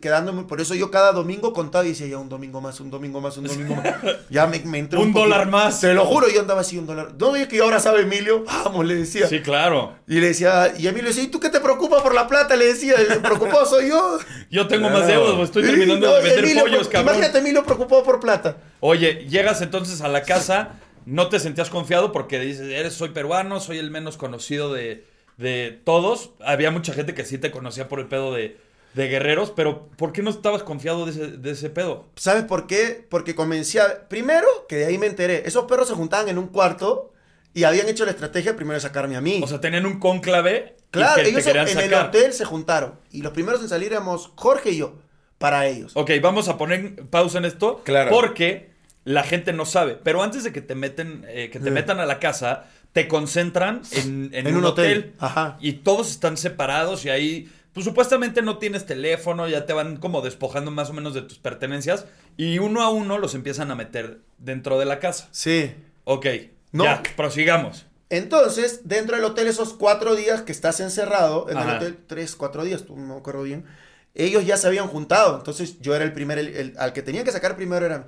[0.00, 0.44] quedándome.
[0.44, 3.36] Por eso yo cada domingo contaba y decía, ya un domingo más, un domingo más,
[3.36, 3.94] un domingo más.
[4.30, 5.80] Ya me, me entró Un dólar más.
[5.80, 7.14] Te lo juro, yo andaba así un dólar.
[7.18, 8.44] ¿No ves que ahora sabe Emilio?
[8.44, 9.26] Vamos, le decía.
[9.28, 9.94] Sí, claro.
[10.08, 12.56] Y le decía, y Emilio decía, ¿y tú qué te preocupa por la plata?
[12.56, 14.18] Le decía, el preocupado soy yo.
[14.50, 14.98] Yo tengo Claro.
[15.00, 15.40] más deudas.
[15.44, 17.14] Estoy terminando No, de vender Emilio, pollos, cabrón.
[17.16, 18.56] Imagínate, Emilio preocupado por plata.
[18.80, 23.60] Oye, llegas entonces a la casa, no te sentías confiado porque dices, eres, soy peruano,
[23.60, 25.04] soy el menos conocido de,
[25.36, 26.30] de todos.
[26.44, 28.56] Había mucha gente que sí te conocía por el pedo de,
[28.96, 32.06] de guerreros, pero ¿por qué no estabas confiado de ese, de ese pedo?
[32.16, 33.06] ¿Sabes por qué?
[33.08, 34.08] Porque comencé a...
[34.08, 37.12] Primero, que de ahí me enteré, esos perros se juntaban en un cuarto
[37.52, 39.40] y habían hecho la estrategia primero de sacarme a mí.
[39.44, 42.94] O sea, tenían un cónclave claro, y que ellos te en el hotel se juntaron.
[43.12, 44.94] Y los primeros en salir éramos Jorge y yo,
[45.38, 45.92] para ellos.
[45.94, 47.82] Ok, vamos a poner pausa en esto.
[47.84, 48.10] Claro.
[48.10, 48.70] Porque
[49.04, 49.98] la gente no sabe.
[50.02, 51.70] Pero antes de que te meten, eh, que te Eh.
[51.72, 54.98] metan a la casa, te concentran en, en En un, un hotel.
[54.98, 55.12] hotel.
[55.18, 55.58] Ajá.
[55.60, 60.22] Y todos están separados y ahí, pues supuestamente no tienes teléfono, ya te van como
[60.22, 62.06] despojando más o menos de tus pertenencias.
[62.38, 65.28] Y uno a uno los empiezan a meter dentro de la casa.
[65.30, 65.74] Sí.
[66.04, 66.24] Ok,
[66.72, 66.84] No.
[66.84, 67.84] ya, prosigamos.
[68.08, 71.70] Entonces, dentro del hotel, esos cuatro días que estás encerrado, en Ajá.
[71.72, 73.66] el hotel, tres, cuatro días, tú no me acuerdo bien,
[74.14, 75.36] ellos ya se habían juntado.
[75.36, 78.06] Entonces, yo era el primer, el- el- al que tenía que sacar primero era.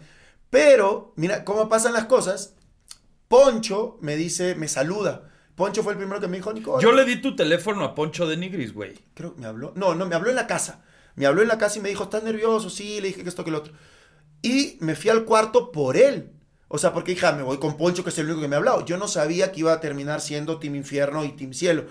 [0.48, 2.54] Pero, mira cómo pasan las cosas.
[3.28, 5.30] Poncho me dice, me saluda.
[5.58, 6.80] Poncho fue el primero que me dijo, Nico.
[6.80, 8.94] Yo le di tu teléfono a Poncho de Nigris, güey.
[9.12, 9.72] Creo que me habló.
[9.74, 10.84] No, no, me habló en la casa.
[11.16, 12.70] Me habló en la casa y me dijo, ¿estás nervioso?
[12.70, 13.72] Sí, le dije que esto, que lo otro.
[14.40, 16.30] Y me fui al cuarto por él.
[16.68, 18.58] O sea, porque hija, me voy con Poncho, que es el único que me ha
[18.58, 18.84] hablado.
[18.84, 21.86] Yo no sabía que iba a terminar siendo Team Infierno y Team Cielo.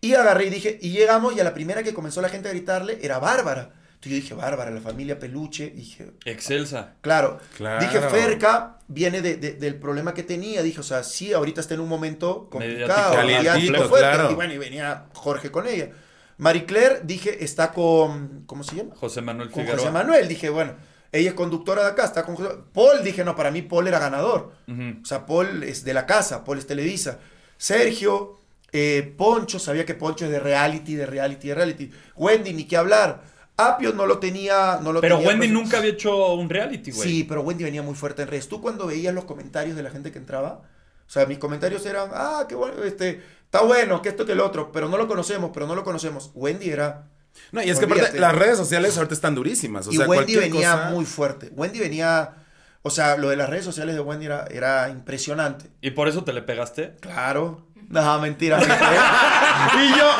[0.00, 2.52] Y agarré y dije, y llegamos, y a la primera que comenzó la gente a
[2.52, 3.74] gritarle era Bárbara.
[3.98, 5.70] Entonces yo dije, Bárbara, la familia Peluche.
[5.70, 6.94] Dije, Excelsa.
[7.00, 7.38] claro.
[7.56, 7.80] Claro.
[7.80, 10.62] Dije, Ferca viene de- de- del problema que tenía.
[10.62, 13.82] Dije, o sea, sí, ahorita está en un momento complicado, Mediático.
[13.88, 13.98] fuerte.
[13.98, 14.30] claro.
[14.30, 15.90] Y bueno, y venía Jorge con ella.
[16.36, 18.94] Marie Claire, dije, está con, ¿cómo se llama?
[18.94, 19.80] José Manuel Con Figueroa.
[19.80, 20.28] José Manuel.
[20.28, 20.74] Dije, bueno,
[21.10, 22.50] ella es conductora de acá, está con José.
[22.72, 24.52] Paul, dije, no, para mí Paul era ganador.
[24.68, 27.18] O sea, Paul es de la casa, Paul es Televisa.
[27.56, 28.38] Sergio,
[28.70, 31.90] eh, Poncho, sabía que Poncho es de reality, de reality, de reality.
[32.14, 33.22] Wendy, ni qué hablar.
[33.58, 37.08] Apio no lo tenía, no lo Pero tenía, Wendy nunca había hecho un reality, güey.
[37.08, 38.48] Sí, pero Wendy venía muy fuerte en redes.
[38.48, 40.62] Tú cuando veías los comentarios de la gente que entraba,
[41.06, 44.40] o sea, mis comentarios eran, ah, qué bueno, este, está bueno, que esto, que el
[44.40, 46.30] otro, pero no lo conocemos, pero no lo conocemos.
[46.34, 47.08] Wendy era...
[47.50, 49.88] No, y es que aparte, las redes sociales ahorita están durísimas.
[49.88, 51.50] O y sea, Wendy venía cosa- muy fuerte.
[51.56, 52.34] Wendy venía,
[52.82, 55.66] o sea, lo de las redes sociales de Wendy era, era impresionante.
[55.80, 56.94] ¿Y por eso te le pegaste?
[57.00, 57.66] Claro.
[57.88, 58.60] No, mentira.
[58.62, 60.10] y yo,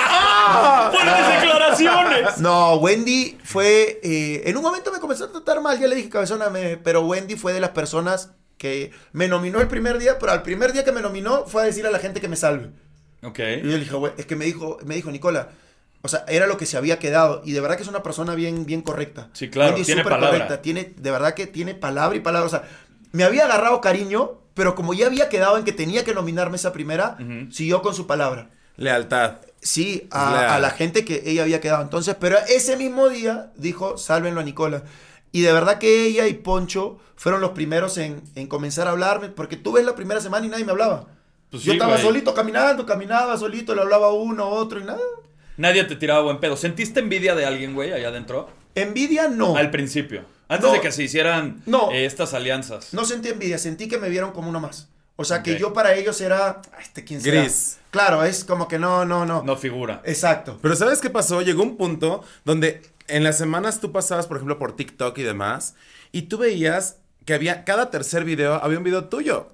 [0.55, 0.91] ¡ah!
[0.93, 2.39] ¡Fuertes declaraciones!
[2.39, 4.01] No, Wendy fue.
[4.03, 7.03] eh, en un momento me comenzó a tratar mal, ya le dije cabezona, me- pero
[7.03, 10.85] Wendy fue de las personas que me nominó el primer día, pero al primer día
[10.85, 12.71] que me nominó fue a decir a la gente que me salve.
[13.23, 13.39] Ok.
[13.39, 15.49] Y yo le dije, "Güey", es que me dijo, me dijo Nicola,
[16.03, 17.43] o sea, era lo que se había quedado.
[17.45, 19.29] Y de verdad que es una persona bien, bien correcta.
[19.33, 20.29] Sí, claro, Wendy es tiene palabra.
[20.31, 22.47] correcta, Tiene, de verdad que tiene palabra y palabra.
[22.47, 22.63] O sea,
[23.13, 26.73] me había agarrado cariño, pero como ya había quedado en que tenía que nominarme esa
[26.73, 27.17] primera,
[27.51, 28.51] siguió con su palabra.
[28.77, 29.39] Lealtad.
[29.61, 31.83] Sí, a, a la gente que ella había quedado.
[31.83, 34.83] Entonces, pero ese mismo día dijo, sálvenlo a Nicola.
[35.33, 39.29] Y de verdad que ella y Poncho fueron los primeros en, en comenzar a hablarme,
[39.29, 41.07] porque tú ves la primera semana y nadie me hablaba.
[41.51, 42.05] Pues Yo sí, estaba güey.
[42.05, 45.01] solito caminando, caminaba solito, le hablaba a uno, otro y nada.
[45.57, 46.57] Nadie te tiraba buen pedo.
[46.57, 48.49] ¿Sentiste envidia de alguien, güey, allá adentro?
[48.75, 49.57] Envidia no.
[49.57, 50.23] Al principio.
[50.49, 50.73] Antes No.
[50.73, 51.91] de que se hicieran No.
[51.91, 52.95] eh, estas alianzas.
[52.95, 54.89] No sentí envidia, sentí que me vieron como uno más.
[55.21, 57.41] O sea, que yo para ellos era, "Ah, este quién será?".
[57.43, 57.79] Gris.
[57.91, 59.43] Claro, es como que no, no, no.
[59.43, 60.01] No figura.
[60.05, 60.59] Exacto.
[60.63, 61.43] Pero ¿sabes qué pasó?
[61.43, 65.75] Llegó un punto donde en las semanas tú pasabas, por ejemplo, por TikTok y demás,
[66.13, 69.49] y tú veías que había, cada tercer video, había un video tuyo.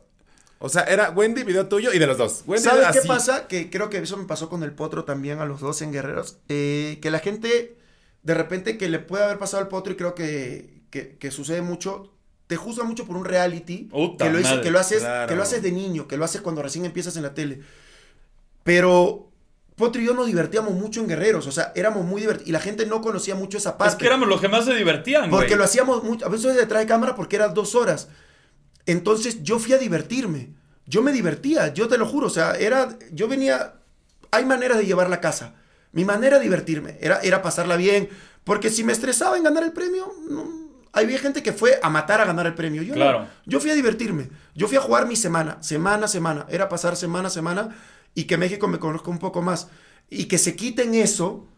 [0.59, 2.43] O sea, era Wendy, video tuyo y de los dos.
[2.47, 3.09] Wendy ¿Sabes qué así.
[3.09, 3.49] pasa?
[3.49, 6.39] Que creo que eso me pasó con el Potro también a los dos en Guerreros.
[6.49, 7.77] eh, que la gente,
[8.23, 11.63] de repente, que le puede haber pasado al Potro y creo que, que, que sucede
[11.63, 12.14] mucho,
[12.47, 13.89] te juzga mucho por un reality.
[14.19, 15.29] Que, lo hizo- madre, que, lo haces, claro.
[15.29, 17.61] que lo haces de niño, que lo haces cuando recién empiezas en la tele.
[18.63, 19.31] Pero
[19.77, 21.47] Potro y yo nos divertíamos mucho en Guerreros.
[21.47, 22.49] O sea, éramos muy divertidos.
[22.49, 23.95] Y la gente no conocía mucho esa parte.
[23.95, 25.43] Es que éramos los que más se divertían, güey.
[25.43, 28.09] Porque lo hacíamos mucho, a veces detrás de cámara porque eran dos horas.
[28.87, 30.55] Entonces yo fui a divertirme.
[30.87, 32.29] Yo me divertía, yo te lo juro.
[32.29, 33.75] O sea, era, yo venía,
[34.31, 35.55] hay maneras de llevar la casa.
[35.91, 38.09] Mi manera de divertirme era, era pasarla bien.
[38.45, 40.64] Porque si me estresaba en ganar el premio, no,
[40.95, 42.83] había gente que fue a matar a ganar el premio.
[42.83, 43.27] Yo no.
[43.45, 44.31] Yo fui a divertirme.
[44.55, 46.47] Yo fui a jugar mi semana, semana a semana.
[46.49, 47.77] Era pasar semana a semana
[48.15, 49.69] y que México me conozca un poco más.
[50.09, 51.49] Y que se quiten eso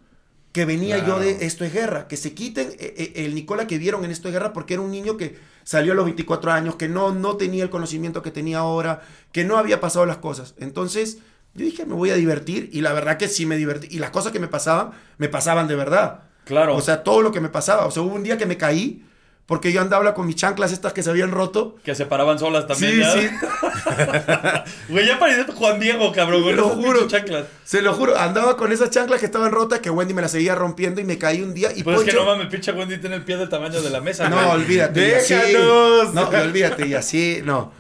[0.53, 1.19] que venía Claro.
[1.19, 2.09] yo de Esto es Guerra.
[2.09, 4.83] Que se quiten eh, eh, el Nicola que vieron en Esto es Guerra porque era
[4.83, 8.31] un niño que salió a los 24 años, que no, no tenía el conocimiento que
[8.31, 10.55] tenía ahora, que no había pasado las cosas.
[10.59, 11.19] Entonces
[11.53, 13.89] yo dije, me voy a divertir y la verdad que sí me divertí.
[13.91, 16.21] Y las cosas que me pasaban, me pasaban de verdad.
[16.45, 16.75] Claro.
[16.77, 17.87] O sea, todo lo que me pasaba.
[17.87, 19.05] O sea, hubo un día que me caí
[19.47, 21.77] porque yo andaba con mis chanclas estas que se habían roto.
[21.85, 22.93] Que se paraban solas también.
[22.95, 23.13] Sí, ya.
[23.13, 23.29] sí.
[24.89, 26.55] Güey, ya parecía Juan Diego, cabrón, güey.
[26.55, 27.07] Lo juro.
[27.07, 27.47] chanclas.
[27.65, 30.55] Se lo juro, andaba con esas chanclas que estaban rotas que Wendy me las seguía
[30.55, 32.99] rompiendo y me caí un día y Pues es que Poncho- no mames, pinche Wendy
[32.99, 34.49] tiene el pie del tamaño de la mesa, No, güey.
[34.63, 35.01] olvídate.
[35.01, 36.15] y Déjanos.
[36.15, 37.73] no, y olvídate, y así, no.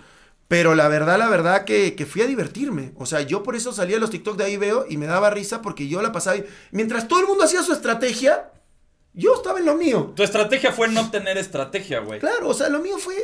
[0.48, 2.92] Pero la verdad, la verdad que, que fui a divertirme.
[2.96, 5.30] O sea, yo por eso salía a los TikTok de ahí veo y me daba
[5.30, 6.34] risa porque yo la pasaba.
[6.34, 6.46] bien.
[6.70, 8.50] Mientras todo el mundo hacía su estrategia,
[9.16, 10.12] yo estaba en lo mío.
[10.14, 12.20] Tu estrategia fue no tener estrategia, güey.
[12.20, 13.14] Claro, o sea, lo mío fue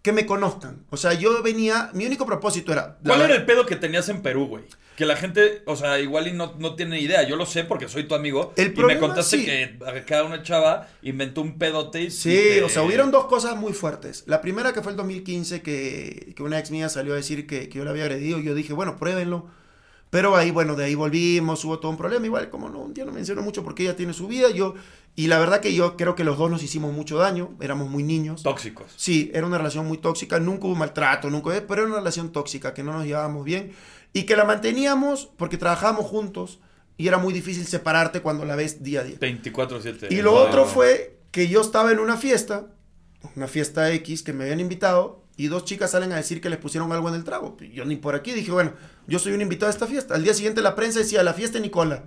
[0.00, 0.84] que me conozcan.
[0.90, 2.96] O sea, yo venía, mi único propósito era...
[3.04, 4.62] ¿Cuál era el pedo que tenías en Perú, güey?
[4.94, 7.22] Que la gente, o sea, igual y no, no tiene idea.
[7.24, 8.54] Yo lo sé porque soy tu amigo.
[8.56, 9.44] El y me contaste sí.
[9.44, 13.56] que cada una chava inventó un pedote y Sí, te- o sea, hubieron dos cosas
[13.56, 14.22] muy fuertes.
[14.26, 17.68] La primera que fue el 2015, que, que una ex mía salió a decir que,
[17.68, 18.38] que yo la había agredido.
[18.38, 19.50] Yo dije, bueno, pruébenlo.
[20.10, 22.24] Pero ahí, bueno, de ahí volvimos, hubo todo un problema.
[22.24, 24.50] Igual, como no, un día no menciono mucho porque ella tiene su vida.
[24.50, 24.74] Yo,
[25.16, 27.50] y la verdad que yo creo que los dos nos hicimos mucho daño.
[27.60, 28.42] Éramos muy niños.
[28.42, 28.92] Tóxicos.
[28.96, 32.72] Sí, era una relación muy tóxica, nunca hubo maltrato, nunca, pero era una relación tóxica,
[32.72, 33.72] que no nos llevábamos bien
[34.12, 36.60] y que la manteníamos porque trabajábamos juntos
[36.96, 39.18] y era muy difícil separarte cuando la ves día a día.
[39.18, 40.10] 24-7.
[40.10, 42.68] Y lo otro fue que yo estaba en una fiesta,
[43.34, 46.58] una fiesta X que me habían invitado y dos chicas salen a decir que les
[46.58, 47.56] pusieron algo en el trago.
[47.72, 48.72] Yo ni por aquí dije, bueno,
[49.06, 50.14] yo soy un invitado a esta fiesta.
[50.14, 52.04] Al día siguiente la prensa decía, la fiesta de Nicola.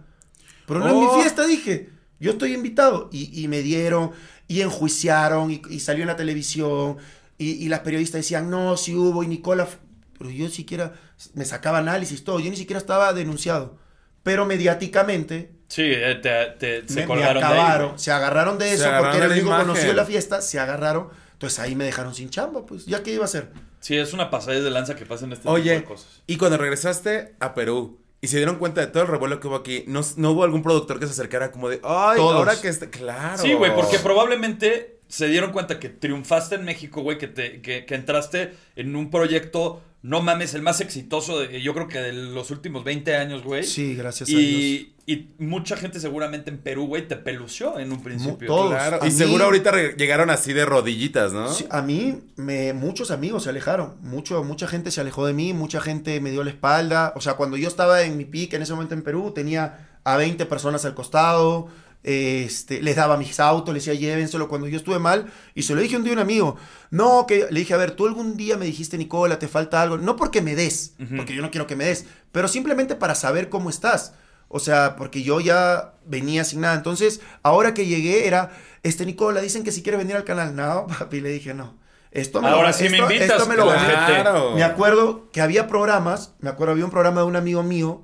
[0.65, 1.15] Pero no es Oh.
[1.15, 1.89] mi fiesta, dije.
[2.19, 3.09] Yo estoy invitado.
[3.11, 4.11] Y, y me dieron,
[4.47, 6.97] y enjuiciaron, y, y salió en la televisión.
[7.37, 9.63] Y, y las periodistas decían, no, sí hubo, y Nicola.
[9.63, 9.77] f-".
[10.17, 10.93] Pero yo siquiera,
[11.33, 12.39] me sacaba análisis, todo.
[12.39, 13.77] Yo ni siquiera estaba denunciado.
[14.23, 18.57] Pero mediáticamente, Sí, eh, te, te- se me, me colgaron de ahí, acabaron, se agarraron
[18.57, 21.09] de Se eso agarraron porque era el único conocido de la fiesta, se agarraron.
[21.39, 23.49] Entonces ahí me dejaron sin chamba, pues, ¿ya qué iba a hacer?
[23.80, 26.21] Sí, es una pasadez de lanza que pasan este Oye, tipo de cosas.
[26.28, 29.56] y cuando regresaste a Perú y se dieron cuenta de todo el revuelo que hubo
[29.56, 32.36] aquí, ¿no, no hubo algún productor que se acercara como de, ay, Todos.
[32.36, 33.41] ahora que está, claro.
[33.41, 37.86] Sí, güey, porque probablemente se dieron cuenta que triunfaste en México, güey, que, te, que,
[37.86, 42.13] que entraste en un proyecto, no mames, el más exitoso, de, yo creo que de
[42.13, 43.63] los últimos 20 años, güey.
[43.65, 44.41] Sí, gracias a Dios.
[44.41, 44.93] Y,
[45.39, 48.47] mucha gente seguramente en Perú, güey, te pelució en un principio.
[48.47, 48.69] todos.
[48.69, 51.51] Claro, y mí- seguro ahorita llegaron así de rodillitas, ¿no?
[51.51, 55.51] Sí, a mí, me, muchos amigos se alejaron, mucho, mucha gente se alejó de mí,
[55.51, 57.13] mucha gente me dio la espalda.
[57.15, 60.15] O sea, cuando yo estaba en mi pique en ese momento en Perú, tenía a
[60.15, 61.69] 20 personas al costado,
[62.03, 65.31] este, les daba mis autos, les decía llévenselo cuando yo estuve mal.
[65.55, 66.57] Y se lo dije un día a un amigo,
[66.91, 69.97] no, que le dije, a ver, tú algún día me dijiste, Nicola, te falta algo,
[69.97, 73.49] no porque me des, porque yo no quiero que me des, pero simplemente para saber
[73.49, 74.13] cómo estás.
[74.51, 76.73] O sea, porque yo ya venía sin nada.
[76.73, 80.55] Entonces, ahora que llegué era, este Nicola, dicen que si quiere venir al canal.
[80.55, 81.77] No, papi, le dije no.
[82.12, 83.79] Esto me Ahora lo, sí me invitas, esto me lo claro.
[83.79, 84.21] gané.
[84.21, 84.55] Claro.
[84.55, 88.01] Me acuerdo que había programas, me acuerdo, había un programa de un amigo mío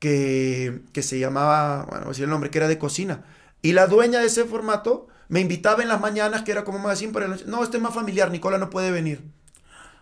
[0.00, 3.22] que, que se llamaba, bueno, voy a decir el nombre, que era de cocina.
[3.62, 7.12] Y la dueña de ese formato me invitaba en las mañanas, que era como magazine,
[7.12, 9.22] pero no, este es más familiar, Nicola no puede venir.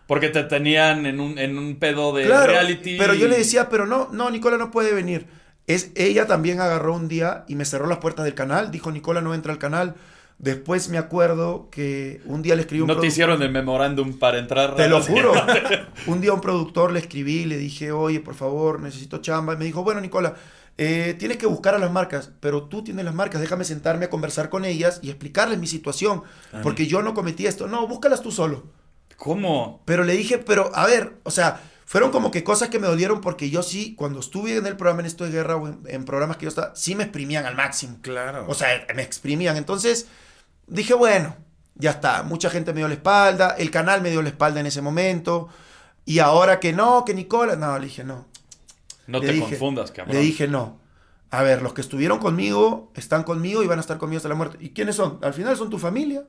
[0.07, 2.97] Porque te tenían en un, en un pedo de Claro, reality.
[2.97, 5.27] pero yo le decía, pero no, no, Nicola no puede venir.
[5.67, 9.21] Es, ella también agarró un día y me cerró las puertas del canal, dijo, Nicola
[9.21, 9.95] no entra al canal.
[10.39, 14.39] Después me acuerdo que un día le escribí un No te hicieron el memorándum para
[14.39, 14.73] entrar.
[14.77, 15.33] Te lo juro.
[16.07, 19.55] un día a un productor le escribí, le dije, oye, por favor, necesito chamba.
[19.55, 20.35] Y me dijo, bueno, Nicola,
[20.77, 24.09] eh, tienes que buscar a las marcas, pero tú tienes las marcas, déjame sentarme a
[24.09, 26.23] conversar con ellas y explicarles mi situación,
[26.63, 27.67] porque yo no cometí esto.
[27.67, 28.63] No, búscalas tú solo.
[29.17, 29.81] ¿Cómo?
[29.83, 33.19] Pero le dije, pero a ver, o sea, fueron como que cosas que me dolieron
[33.19, 36.05] porque yo sí, cuando estuve en el programa en Esto de Guerra o en, en
[36.05, 37.97] programas que yo estaba, sí me exprimían al máximo.
[38.01, 38.45] Claro.
[38.47, 39.57] O sea, me exprimían.
[39.57, 40.07] Entonces
[40.69, 41.35] dije, bueno,
[41.75, 42.23] ya está.
[42.23, 43.55] Mucha gente me dio la espalda.
[43.57, 45.49] El canal me dio la espalda en ese momento.
[46.05, 48.25] Y ahora que no, que Nicola, no, le dije no.
[49.07, 50.15] No Le te dije- confundas, cabrón.
[50.15, 50.79] Le dije no.
[51.31, 54.35] A ver, los que estuvieron conmigo están conmigo y van a estar conmigo hasta la
[54.35, 54.57] muerte.
[54.59, 55.19] ¿Y quiénes son?
[55.21, 56.23] Al final son tu familia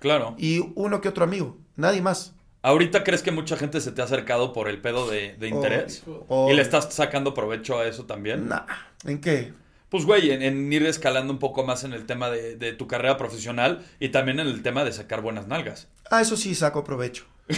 [0.00, 0.34] Claro.
[0.38, 2.34] y uno que otro amigo, nadie más.
[2.62, 6.02] ¿Ahorita crees que mucha gente se te ha acercado por el pedo de, de interés?
[6.28, 6.50] Oh.
[6.50, 8.48] ¿Y le estás sacando provecho a eso también?
[8.48, 8.66] Nah,
[9.04, 9.52] ¿en qué?
[9.90, 12.86] Pues, güey, en, en ir escalando un poco más en el tema de, de tu
[12.86, 15.88] carrera profesional y también en el tema de sacar buenas nalgas.
[16.10, 17.24] Ah, eso sí saco provecho.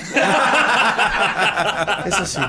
[2.07, 2.41] eso sí.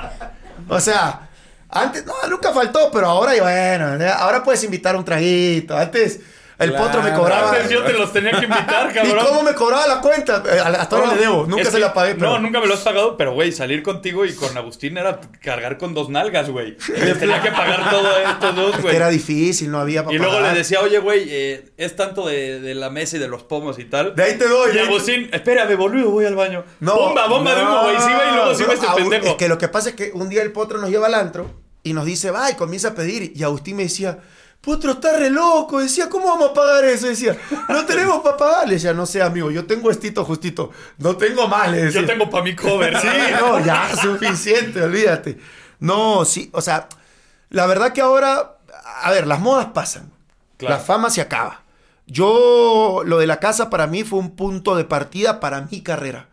[0.68, 1.28] O sea,
[1.68, 5.76] antes, no, nunca faltó, pero ahora, bueno, ahora puedes invitar un traguito.
[5.76, 6.20] Antes
[6.58, 6.84] el Claro.
[6.86, 7.50] potro me cobraba.
[7.50, 9.26] Antes yo te los tenía que invitar, ¿Y cabrón.
[9.26, 10.42] cómo me cobraba la cuenta?
[10.46, 12.14] Eh, Hasta ahora No, le debo, nunca se que- la pagué.
[12.14, 12.30] Pero...
[12.30, 15.78] No, nunca me lo has pagado, pero güey, salir contigo y con Agustín era cargar
[15.78, 16.76] con dos nalgas, güey.
[16.96, 18.96] Les tenía que pagar todo esto dos, Es que güey.
[18.96, 20.52] era difícil, no había para Y luego pagar.
[20.52, 23.78] le decía, oye, güey, eh, es tanto de, de la mesa y de los pomos
[23.78, 24.14] y tal.
[24.14, 24.76] De ahí te doy.
[24.76, 26.64] Y Agustín, espérame, boludo, voy al baño.
[26.80, 27.96] bomba, bomba de humo, güey.
[27.98, 29.26] Sí, va y luego sí no, va este pendejo.
[29.26, 31.50] Es que lo que pasa es que un día el potro nos lleva al antro
[31.82, 33.32] y nos dice, va, y comienza a pedir.
[33.34, 34.18] Y Agustín me decía,
[34.64, 35.80] potro, está re loco.
[35.80, 37.06] Decía, ¿cómo vamos a pagar eso?
[37.06, 37.36] Decía,
[37.68, 38.68] no tenemos para pagar.
[38.68, 40.70] Le decía, no sé, amigo, yo tengo estito justito.
[40.98, 42.00] No tengo más, le decía.
[42.00, 42.98] Yo tengo para mi cover.
[43.00, 45.38] Sí, no, ya, suficiente, olvídate.
[45.80, 46.88] No, sí, o sea,
[47.50, 48.58] la verdad que ahora,
[49.02, 50.10] a ver, las modas pasan.
[50.56, 50.76] Claro.
[50.76, 51.64] La fama se acaba.
[52.06, 56.28] Yo, lo de la casa para mí fue un punto de partida para mi carrera.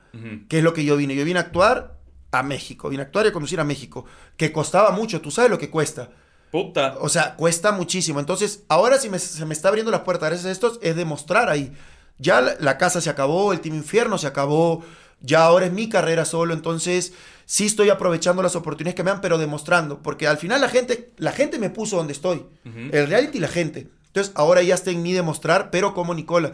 [0.50, 1.16] Que es lo que yo vine.
[1.16, 1.96] Yo vine a actuar
[2.32, 2.90] a México.
[2.90, 4.06] Vine a actuar y a conducir a México.
[4.36, 5.22] Que costaba mucho.
[5.22, 6.10] Tú sabes lo que cuesta.
[6.52, 6.98] Puta.
[7.00, 8.20] O sea, cuesta muchísimo.
[8.20, 11.50] Entonces, ahora si me- se me está abriendo las puertas gracias a estos, es demostrar
[11.50, 11.72] ahí.
[12.18, 14.84] Ya la, la casa se acabó, el Team Infierno se acabó,
[15.22, 17.14] ya ahora es mi carrera solo, entonces
[17.46, 21.14] sí estoy aprovechando las oportunidades que me dan, pero demostrando, porque al final la gente,
[21.18, 23.88] la gente me puso donde estoy, el reality y la gente.
[24.08, 26.52] Entonces ahora ya está en mí demostrar, pero como Nicola.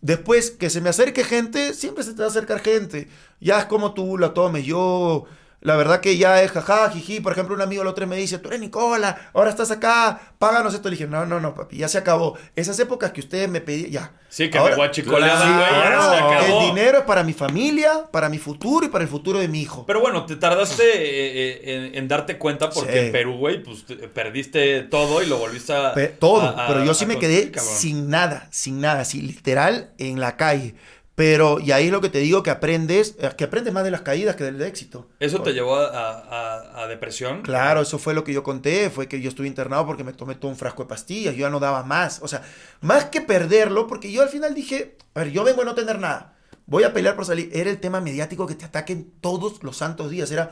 [0.00, 3.08] Después que se me acerque gente, siempre se te va a acercar gente.
[3.40, 4.64] Ya es como tú la tomes.
[4.64, 5.24] Yo,
[5.64, 7.20] la verdad que ya es jaja, jiji.
[7.20, 10.74] Por ejemplo, un amigo el otro me dice, tú eres Nicola, ahora estás acá, páganos
[10.74, 10.88] esto.
[10.90, 12.36] Le dije, no, no, no, papi, ya se acabó.
[12.54, 14.12] Esas épocas que ustedes me pedían, ya.
[14.28, 15.66] Sí, que Ahora- me guachicoleaban, güey.
[15.68, 16.60] se acabó.
[16.60, 19.62] el dinero es para mi familia, para mi futuro y para el futuro de mi
[19.62, 19.86] hijo.
[19.86, 22.98] Pero bueno, te tardaste eh, eh, en, en darte cuenta porque Sí.
[22.98, 25.94] en Perú, güey, pues te- perdiste todo y lo volviste a.
[25.94, 27.74] Pe- todo, a- a- pero yo sí me quedé cabrón.
[27.74, 30.74] sin nada, sin nada, así literal en la calle.
[31.14, 33.92] Pero, y ahí es lo que te digo, que aprendes, eh, que aprendes más de
[33.92, 35.08] las caídas que del éxito.
[35.20, 37.42] ¿Eso te llevó a, a- a depresión?
[37.42, 40.34] Claro, eso fue lo que yo conté, fue que yo estuve internado porque me tomé
[40.34, 42.42] todo un frasco de pastillas, yo ya no daba más, o sea,
[42.80, 46.00] más que perderlo, porque yo al final dije, a ver, yo vengo a no tener
[46.00, 46.34] nada,
[46.66, 50.10] voy a pelear por salir, era el tema mediático que te ataquen todos los santos
[50.10, 50.50] días, era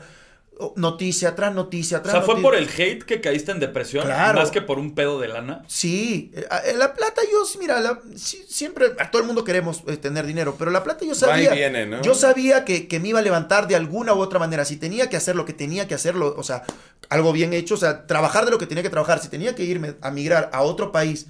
[0.75, 4.39] noticia tras noticia O tras sea, fue por el hate que caíste en depresión, Claro.
[4.39, 5.63] más que por un pedo de lana.
[5.67, 9.97] Sí, eh, eh, la plata yo, mira, la- siempre, a todo el mundo queremos eh,
[9.97, 12.01] tener dinero, pero la plata yo Va y sabía, viene, ¿no?
[12.01, 15.09] yo sabía que, que me iba a levantar de alguna u otra manera, si tenía
[15.09, 16.63] que hacer lo que tenía que hacerlo, o sea,
[17.09, 19.63] algo bien hecho, o sea, trabajar de lo que tenía que trabajar, si tenía que
[19.63, 21.27] irme a migrar a otro país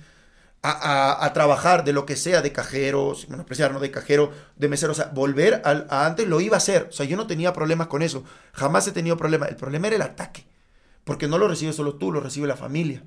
[0.63, 3.79] a, a- a trabajar de lo que sea, de cajero, sin menospreciar, ¿no?
[3.79, 6.91] De cajero, de mesero, o sea, volver al- a antes lo iba a hacer, o
[6.93, 8.23] sea, yo no tenía problemas con eso,
[8.53, 10.45] jamás he tenido problemas, el problema era el ataque.
[11.03, 13.03] Porque no lo recibes solo tú, lo recibe la familia.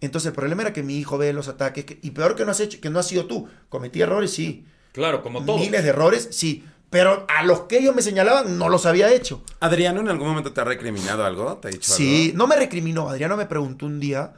[0.00, 2.50] Entonces el problema era que mi hijo ve los ataques que- y peor que no
[2.50, 3.46] has hecho, que no has sido tú.
[3.68, 4.64] Cometí errores, sí.
[4.92, 5.58] Claro, como todo.
[5.58, 6.64] Miles de errores, sí.
[6.88, 9.42] Pero a los que ellos me señalaban no los había hecho.
[9.60, 11.58] Adriano, ¿en algún momento te ha recriminado algo?
[11.58, 12.38] ¿Te ha dicho Sí, algo?
[12.38, 13.10] no me recriminó.
[13.10, 14.32] Adriano me preguntó un día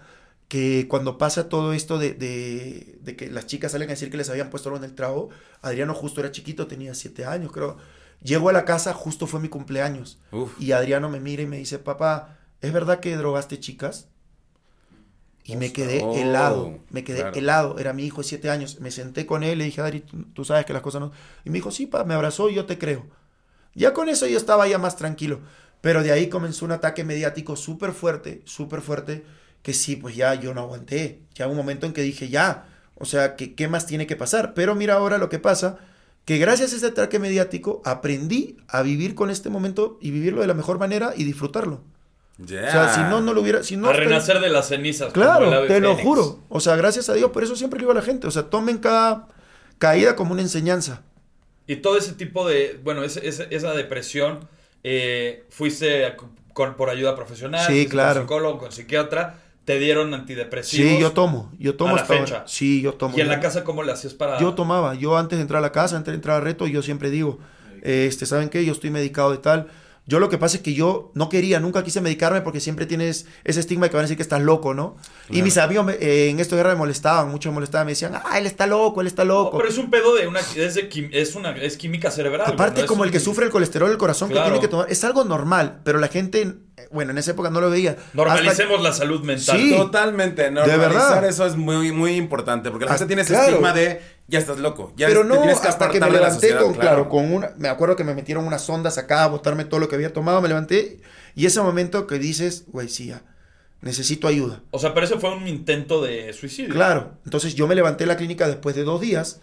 [0.49, 4.17] que cuando pasa todo esto de, de- de que las chicas salen a decir que
[4.17, 5.31] les habían puesto algo en el trago,
[5.63, 7.77] Adriano justo era chiquito, tenía siete años, creo.
[8.23, 10.19] Llego a la casa, justo fue mi cumpleaños.
[10.33, 10.59] Uf.
[10.61, 14.09] Y Adriano me mira y me dice, papá, ¿es verdad que drogaste chicas?
[15.45, 17.37] Y me quedé Oh, helado, me quedé claro.
[17.39, 18.81] helado, era mi hijo de siete años.
[18.81, 21.13] Me senté con él, le dije, Adri, tú, tú sabes que las cosas no...
[21.45, 23.07] Y me dijo, sí, pa, me abrazó y yo te creo.
[23.75, 25.41] Ya con eso yo estaba ya más tranquilo.
[25.81, 29.25] Pero de ahí comenzó un ataque mediático súper fuerte, súper fuerte,
[29.69, 31.21] que sí, pues ya yo no aguanté.
[31.35, 34.17] Ya hubo un momento en que dije, ya, o sea, que, ¿qué más tiene que
[34.17, 34.55] pasar?
[34.55, 35.77] Pero mira ahora lo que pasa,
[36.25, 40.47] que gracias a ese ataque mediático aprendí a vivir con este momento y vivirlo de
[40.47, 41.83] la mejor manera y disfrutarlo.
[42.39, 42.67] Ya.
[42.67, 43.63] O sea, si no, no lo hubiera...
[43.63, 45.13] Si no a renacer de las cenizas.
[45.13, 46.41] Claro, te lo juro.
[46.49, 48.79] O sea, gracias a Dios, por eso siempre digo a la gente, o sea, tomen
[48.79, 49.29] cada
[49.77, 51.03] caída como una enseñanza.
[51.67, 54.49] Y todo ese tipo de, bueno, ese- ese- esa depresión,
[54.83, 56.17] eh, fuiste
[56.55, 58.15] con, por ayuda profesional, Sí, claro.
[58.15, 60.93] con psicólogo, con psiquiatra, te dieron antidepresivos.
[60.93, 62.27] Sí, yo tomo, yo tomo a la hasta ahora.
[62.27, 62.43] fecha.
[62.47, 63.19] Sí, yo tomo.
[63.19, 64.41] ¿Y en la casa cómo le hacías para...?
[64.41, 66.81] Yo tomaba, yo antes de entrar a la casa, antes de entrar a reto, yo
[66.81, 67.39] siempre digo,
[67.83, 68.65] este, ¿saben qué?
[68.65, 69.67] Yo estoy medicado de tal.
[70.09, 73.27] Yo lo que pasa es que yo no quería, nunca quise medicarme porque siempre tienes
[73.45, 74.97] ese estigma de que van a decir que estás loco, ¿no?
[75.29, 78.15] Y mis amigos me- eh, en esta guerra me molestaban, mucho me molestaban, me decían,
[78.15, 79.59] ah, él está loco, él está No, loco.
[79.59, 80.41] pero es un pedo de una.
[80.57, 82.51] Es, de quim- es una, es química cerebral.
[82.51, 84.47] Aparte, no es como el que sufre el colesterol del corazón Claro.
[84.47, 86.55] que tiene que tomar, es algo normal, pero la gente,
[86.91, 87.91] bueno, en esa época no lo veía.
[87.91, 89.59] Hasta- Normalicemos la salud mental.
[89.61, 89.75] Sí.
[89.77, 91.25] Totalmente, normalizar verdad.
[91.29, 93.49] eso es muy, muy importante, porque la Ah, gente tiene ese claro.
[93.49, 96.75] estigma de, ya estás loco, ya pero no, que hasta que me levanté sociedad, con,
[96.75, 97.09] claro.
[97.09, 99.97] con una, me acuerdo que me metieron unas sondas acá a botarme todo lo que
[99.97, 101.01] había tomado, me levanté
[101.35, 103.23] y ese momento que dices, güey, sí, ya,
[103.81, 104.63] necesito ayuda.
[104.71, 106.75] O sea, pero ese fue un intento de suicidio.
[106.75, 109.41] Claro, entonces yo me levanté de la clínica después de dos días,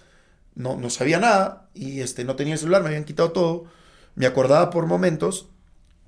[0.54, 3.66] no, no sabía nada y este, no tenía el celular, me habían quitado todo,
[4.14, 5.48] me acordaba por momentos,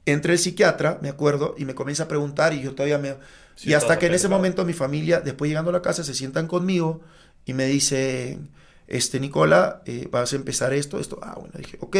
[0.06, 3.16] entré el psiquiatra, me acuerdo, y me comienza a preguntar y yo todavía me...
[3.56, 6.14] Sí, y hasta que en ese momento mi familia, después llegando a la casa, se
[6.14, 7.02] sientan conmigo
[7.44, 8.52] y me dicen,
[8.88, 11.20] este, Nicola, eh, vas a empezar esto, esto.
[11.22, 11.98] Ah, bueno, dije, ok,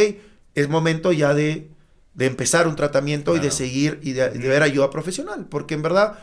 [0.56, 1.70] es momento ya de,
[2.14, 5.82] de empezar un tratamiento y de seguir y de, de ver ayuda profesional, porque en
[5.82, 6.20] verdad,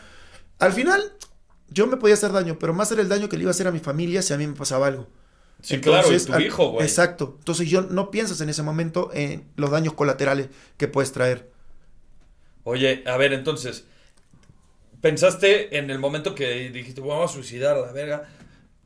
[0.59, 1.01] al final,
[1.69, 3.67] yo me podía hacer daño, pero más era el daño que le iba a hacer
[3.67, 5.07] a mi familia si a mí me pasaba algo.
[5.61, 6.85] Sí, claro, y tu hijo, güey.
[6.85, 7.37] Exacto.
[7.39, 11.49] Entonces yo no piensas en ese momento en los daños colaterales que puedes traer.
[12.63, 13.85] Oye, a ver, entonces.
[15.01, 18.29] Pensaste en el momento que dijiste, vamos a suicidar a la verga.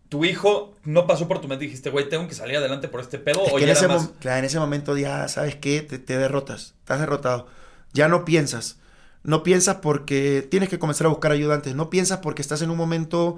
[0.10, 3.00] Tu hijo no pasó por tu mente y dijiste, güey, tengo que salir adelante por
[3.00, 3.46] este pedo.
[3.46, 4.10] Es o que en ya ese, más.
[4.20, 5.82] claro, en ese momento ya, ¿sabes qué?
[5.82, 7.48] Te, te derrotas, estás derrotado.
[7.94, 8.78] Ya no piensas.
[9.24, 11.76] No piensas porque tienes que comenzar a buscar ayuda antes.
[11.76, 13.38] No piensas porque estás en un momento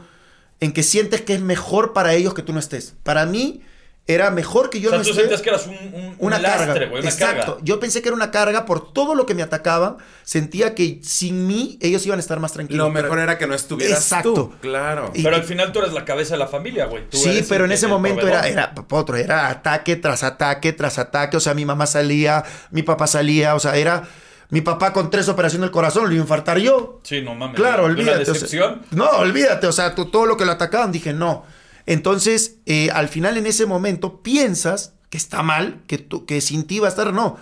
[0.62, 2.96] en que sientes que es mejor para ellos que tú no estés.
[3.04, 3.62] Para mí
[4.08, 5.22] era mejor que yo o sea, no tú esté.
[5.22, 6.92] sentías que eras un, un, un una lastre, carga.
[7.00, 7.46] una Exacto.
[7.54, 7.58] carga.
[7.64, 9.98] Yo pensé que era una carga por todo lo que me atacaban.
[10.24, 12.88] Sentía que sin mí ellos iban a estar más tranquilos.
[12.88, 14.34] Lo Pero- mejor era que no estuvieras Exacto.
[14.34, 15.12] tú, claro.
[15.14, 17.04] Y- Pero al final tú eres la cabeza de la familia, güey.
[17.12, 18.60] Sí, pero en ese momento era, proveedor.
[18.60, 21.38] era otro, era ataque tras ataque tras ataque.
[21.38, 24.04] O sea, mi mamá salía, mi papá salía, o sea, era
[24.50, 27.00] mi papá con tres operaciones del corazón, lo iba a infartar yo.
[27.04, 27.56] Sí, no mames.
[27.56, 28.22] Claro, Una olvídate.
[28.24, 28.82] o sea, decepción.
[28.92, 31.46] no, olvídate, o sea, tú- todo lo que lo atacaban, dije no.
[31.86, 36.66] Entonces, eh, al final en ese momento piensas que está mal, que, tú, que sin
[36.66, 37.38] ti va a estar, no.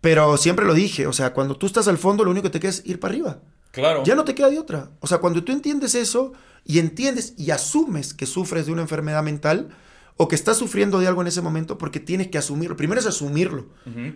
[0.00, 2.60] Pero siempre lo dije, o sea, cuando tú estás al fondo, lo único que te
[2.60, 3.40] queda es ir para arriba.
[3.70, 4.02] Claro.
[4.04, 4.90] Ya no te queda de otra.
[5.00, 6.32] O sea, cuando tú entiendes eso
[6.64, 9.70] y entiendes y asumes que sufres de una enfermedad mental
[10.16, 12.76] o que estás sufriendo de algo en ese momento porque tienes que asumirlo.
[12.76, 13.66] Primero es asumirlo,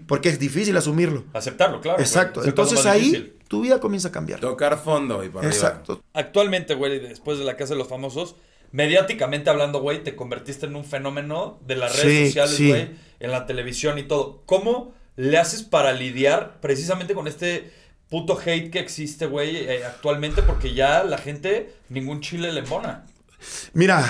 [0.06, 1.24] porque es difícil asumirlo.
[1.32, 1.98] Aceptarlo, claro.
[1.98, 2.44] Exacto.
[2.44, 3.34] Entonces ahí difícil.
[3.48, 4.40] tu vida comienza a cambiar.
[4.40, 5.54] Tocar fondo y para arriba.
[5.54, 6.02] Exacto.
[6.12, 8.36] Actualmente, güey, después de la Casa de los Famosos,
[8.72, 12.68] mediáticamente hablando, güey, te convertiste en un fenómeno de las redes Sí, sociales, sí.
[12.68, 14.42] güey, en la televisión y todo.
[14.46, 17.72] ¿Cómo le haces para lidiar precisamente con este
[18.08, 20.42] puto hate que existe, güey, eh, actualmente?
[20.42, 23.06] Porque ya la gente, ningún chile le embona.
[23.72, 24.04] Mira,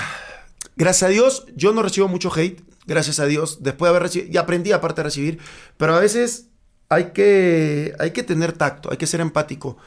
[0.75, 2.61] gracias a Dios, yo no recibo mucho hate.
[2.85, 3.63] Gracias a Dios.
[3.63, 5.39] Después de haber recibido, y aprendí aparte de recibir.
[5.75, 6.47] Pero a veces
[6.89, 9.77] hay que, hay que tener tacto, hay que ser empático.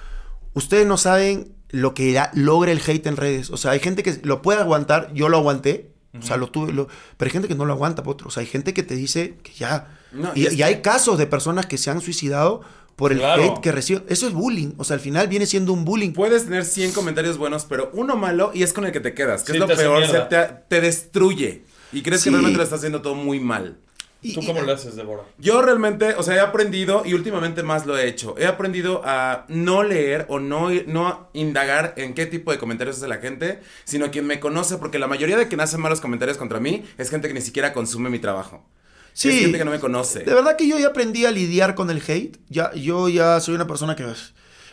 [0.53, 3.51] Ustedes no saben lo que da- logra el hate en redes.
[3.51, 5.13] O sea, hay gente que lo puede aguantar.
[5.15, 5.91] Yo lo aguanté.
[6.19, 6.73] O sea, lo tuve.
[6.73, 8.29] lo- pero hay gente que no lo aguanta, potro.
[8.29, 9.97] O sea, hay gente que te dice que ya.
[10.13, 12.63] No, y y es y que- hay casos de personas que se han suicidado
[12.97, 13.43] por el Claro.
[13.45, 14.03] hate que reciben.
[14.09, 14.73] Eso es bullying.
[14.77, 16.11] O sea, al final viene siendo un bullying.
[16.13, 19.45] Puedes tener 100 comentarios buenos, pero uno malo y es con el que te quedas,
[19.45, 20.37] que Sí, es lo peor, o sea, te,
[20.69, 21.63] te destruye.
[21.93, 22.25] Y crees Sí.
[22.25, 23.79] que realmente lo estás haciendo todo muy mal.
[24.23, 25.23] Y- ¿Tú y- cómo le haces, Débora?
[25.39, 28.35] Yo realmente, o sea, he aprendido y últimamente más lo he hecho.
[28.39, 33.09] He aprendido a no leer o no, no indagar en qué tipo de comentarios hace
[33.09, 36.61] la gente, sino quien me conoce, porque la mayoría de quien hace malos comentarios contra
[36.61, 38.67] mí es gente que ni siquiera consume mi trabajo.
[39.13, 39.31] Sí.
[39.31, 40.21] Es gente que no me conoce.
[40.21, 42.39] De verdad que yo ya aprendí a lidiar con el hate.
[42.49, 44.05] Ya, yo ya soy una persona que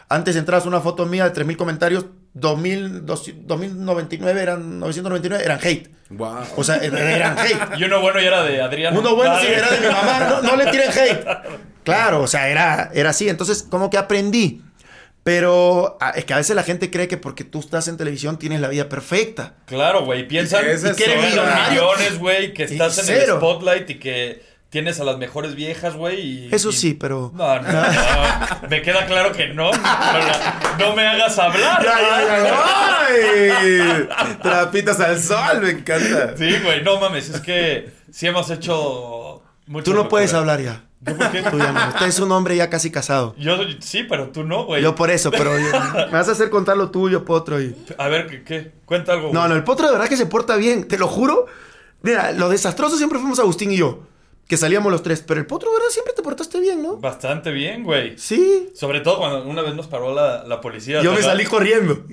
[0.10, 5.90] antes entrabas una foto mía de 3.000 comentarios, 2.000, 2.099 eran 999 eran hate.
[6.10, 6.46] Wow.
[6.56, 7.78] O sea, eran hate.
[7.78, 8.98] Y uno bueno ya era de Adrián.
[8.98, 9.58] Uno bueno si Dale.
[9.58, 11.26] era de mi mamá, no, no le tiren hate.
[11.88, 13.30] Claro, o sea, era, era así.
[13.30, 14.62] Entonces, como que aprendí.
[15.24, 18.38] Pero ah, es que a veces la gente cree que porque tú estás en televisión
[18.38, 19.56] tienes la vida perfecta.
[19.66, 20.28] Claro, güey.
[20.28, 21.46] Piensan es que eres todo.
[21.70, 26.20] millones, güey, que estás en el spotlight y que tienes a las mejores viejas, güey.
[26.48, 27.32] y- Eso y- sí, pero...
[27.36, 28.70] No, no, no.
[28.70, 29.72] Me queda claro que no.
[29.72, 31.86] No, me hagas hablar.
[33.08, 34.08] ¡Ay!
[34.42, 36.36] Trapitas al sol, me encanta.
[36.38, 39.84] Sí, güey, no mames, es que sí hemos hecho mucho.
[39.84, 40.84] Tú no puedes hablar ya.
[41.02, 41.44] ¿Yo por qué?
[41.44, 41.90] Tú ya no.
[41.90, 43.36] Usted es un hombre ya casi casado.
[43.38, 44.82] Yo sí, pero tú no, güey.
[44.82, 45.72] Yo por eso, pero yo-
[46.08, 47.62] me vas a hacer contar lo tuyo, Potro.
[47.62, 47.76] Y...
[47.98, 48.44] A ver, ¿qué?
[48.44, 48.72] qué?
[48.86, 49.28] Cuenta algo.
[49.32, 49.50] No, güey.
[49.50, 51.46] no, el Potro de verdad que se porta bien, te lo juro.
[52.02, 54.04] Mira, lo desastroso siempre fuimos Agustín y yo,
[54.48, 56.98] que salíamos los tres, pero el Potro verdad siempre te portaste bien, ¿no?
[56.98, 58.18] Bastante bien, güey.
[58.18, 58.70] Sí.
[58.74, 61.02] Sobre todo cuando una vez nos paró la, la policía.
[61.02, 62.06] Yo ¿te me salí corriendo.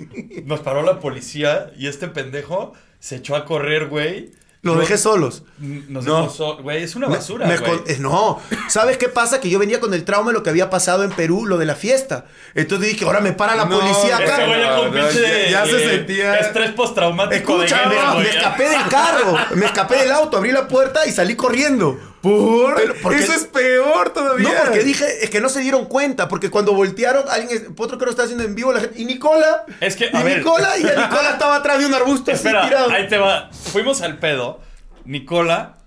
[0.45, 4.31] Nos paró la policía y este pendejo se echó a correr, güey.
[4.63, 5.43] Los dejé solos.
[5.59, 6.21] Nos No.
[6.23, 7.71] dejó so- Güey, es una basura, me güey.
[7.85, 9.39] eh, no, ¿sabes qué pasa?
[9.39, 11.65] Que yo venía con el trauma de lo que había pasado en Perú, lo de
[11.67, 12.25] la fiesta.
[12.55, 14.37] Entonces dije, ahora me para la No, policía acá.
[14.37, 19.37] Ese güey ya con se sentía- Estrés postraumático de Escucha, guerra, me escapé del carro,
[19.53, 21.99] me escapé del auto, abrí la puerta y salí corriendo.
[22.29, 22.73] ¿Por?
[22.75, 24.49] Pero, porque- Eso es peor todavía.
[24.49, 28.07] No, porque dije, es que no se dieron cuenta, porque cuando voltearon, alguien, Potro creo
[28.07, 30.39] que está haciendo en vivo, la gente, y Nicola, Es que, y a ver.
[30.39, 32.89] Nicola, y Nicola estaba atrás de un arbusto así Espera, tirado.
[32.89, 33.51] ahí te va.
[33.51, 34.59] Fuimos al pedo.
[35.05, 35.77] Nicola,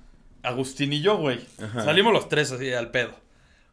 [0.45, 1.45] Agustín y yo, güey.
[1.85, 3.11] Salimos los tres así al pedo.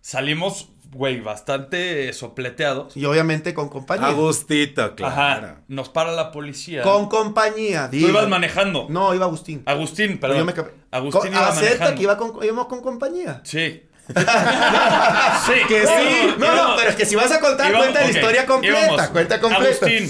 [0.02, 2.96] Salimos, güey, bastante sopleteados.
[2.98, 4.08] Y obviamente con compañía.
[4.08, 5.14] Agustito, claro.
[5.14, 5.56] Ajá.
[5.68, 6.82] Nos para la policía.
[6.84, 7.86] Con compañía.
[7.90, 8.10] Tú diga.
[8.10, 8.88] ibas manejando.
[8.90, 9.64] No, iba Agustín.
[9.66, 10.38] Agustín, perdón.
[10.40, 10.54] Yo me.
[10.92, 11.96] Agustín Con- iba acepta manejando.
[11.96, 13.42] que iba con, íbamos con compañía.
[13.44, 13.84] Sí.
[14.08, 15.54] sí.
[15.68, 16.36] Que sí.
[16.38, 18.80] No, no, pero es que si vas a contar, Íbamos- cuenta la historia completa.
[18.88, 19.86] íbamos Cuenta completa.
[19.86, 20.10] Agustín,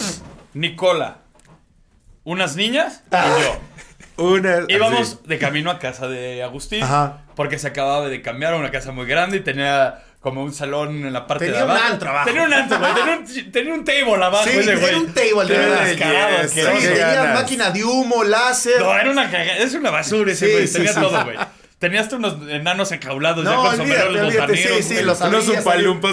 [0.54, 1.18] Nicola,
[2.24, 3.36] unas niñas Ah.
[3.40, 3.60] y yo.
[4.18, 4.64] Una.
[4.70, 5.18] Íbamos así.
[5.26, 6.84] de camino a casa de Agustín.
[6.84, 7.24] Ajá.
[7.36, 11.06] Porque se acababa de cambiar a una casa muy grande y tenía como un salón
[11.06, 11.86] en la parte Tenía de un abajo.
[11.94, 12.26] antro abajo.
[12.26, 12.94] Tenía un antro, güey.
[12.96, 14.88] Tenía un, tenía un table abajo Sí, ese güey.
[14.90, 15.86] era un table, de verdad.
[15.86, 16.56] descarado, Sí,
[16.88, 17.34] tenía ganas.
[17.42, 18.80] máquina de humo, láser.
[18.82, 19.58] No, era una cagada.
[19.60, 20.68] Es una basura ese Sí, güey.
[20.68, 21.00] sí, Tenía sí.
[21.00, 21.38] todo, güey.
[21.78, 24.78] Tenía hasta unos enanos enjaulados ya No, con olvídate, sombreros olvídate, botaneros.
[24.86, 25.64] sí, sí, los Unos abrías.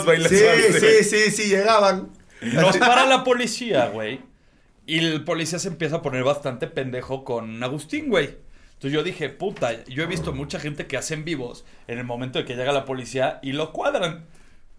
[0.04, 0.28] bailando.
[0.28, 0.44] Sí,
[0.78, 2.08] sí, sí, sí, llegaban.
[2.42, 4.20] Nos para la policía, güey.
[4.84, 8.36] Y el policía se empieza a poner bastante pendejo con Agustín, güey.
[8.82, 12.40] Entonces yo dije, puta, yo he visto mucha gente que hacen vivos en el momento
[12.40, 14.26] de que llega la policía y lo cuadran.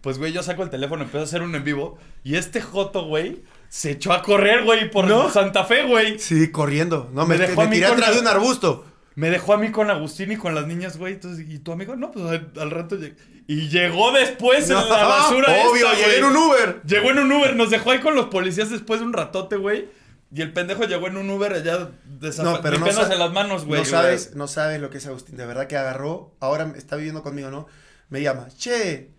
[0.02, 3.06] Pues, güey, yo saco el teléfono, empiezo a hacer un en vivo y este joto,
[3.06, 5.30] güey, se echó a correr, güey, por ¿No?
[5.30, 6.18] Santa Fe, güey.
[6.18, 7.08] Sí, corriendo.
[7.14, 8.84] No, me, Me dejó a me mí tiré atrás de un arbusto.
[9.14, 11.14] Me dejó a mí con Agustín y con las niñas, güey.
[11.14, 11.96] Entonces, ¿y tu amigo?
[11.96, 13.16] No, pues al, al rato llegó.
[13.46, 15.50] Y llegó después en la basura.
[15.66, 16.18] obvio, esta, güey.
[16.18, 16.82] en un Uber.
[16.86, 19.86] Llegó en un Uber, nos dejó ahí con los policías después de un ratote, güey.
[20.34, 23.64] Y el pendejo llegó en un Uber allá desafa- No, pero no, sa- las manos,
[23.66, 23.80] güey.
[23.82, 25.36] no sabes, no sabes lo que es Agustín.
[25.36, 27.66] De verdad que agarró, ahora está viviendo conmigo, ¿no?
[28.08, 29.10] Me llama, che,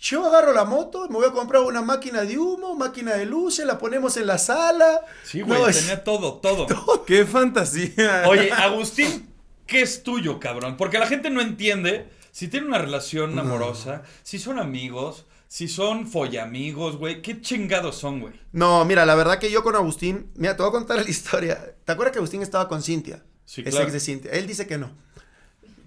[0.00, 3.64] yo agarro la moto, me voy a comprar una máquina de humo, máquina de luces,
[3.66, 5.00] la ponemos en la sala.
[5.24, 6.66] Sí, güey, No, es- tenía todo, todo.
[7.06, 8.24] ¡Qué fantasía!
[8.26, 9.28] Oye, Agustín,
[9.66, 10.76] ¿qué es tuyo, cabrón?
[10.76, 16.06] Porque la gente no entiende si tiene una relación amorosa, si son amigos, si son
[16.06, 17.22] follamigos, güey.
[17.22, 18.34] ¿Qué chingados son, güey?
[18.52, 21.74] No, mira, la verdad que yo con Agustín, mira, te voy a contar la historia.
[21.84, 23.22] ¿Te acuerdas que Agustín estaba con Cintia?
[23.46, 23.84] Sí, Es claro.
[23.84, 24.30] ex de Cintia.
[24.32, 24.90] Él dice que no.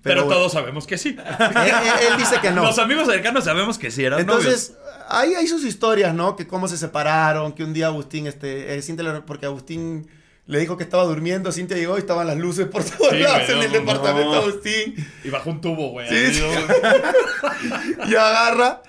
[0.03, 1.15] Pero, todos sabemos que sí.
[2.09, 2.63] Él, dice que no.
[2.63, 4.73] Los amigos cercanos sabemos que sí, eran Entonces,
[5.07, 6.35] ahí hay sus historias, ¿no?
[6.35, 10.07] Que cómo se separaron, que un día Agustín, este, eh, Cintia, le- porque Agustín
[10.47, 13.47] le dijo que estaba durmiendo, Cintia llegó y estaban las luces por todos Sí, lados
[13.47, 14.41] en el no, departamento de no.
[14.41, 15.07] Agustín.
[15.23, 16.09] Y bajó un tubo, güey.
[16.09, 16.43] Sí, sí.
[18.09, 18.81] Y agarra.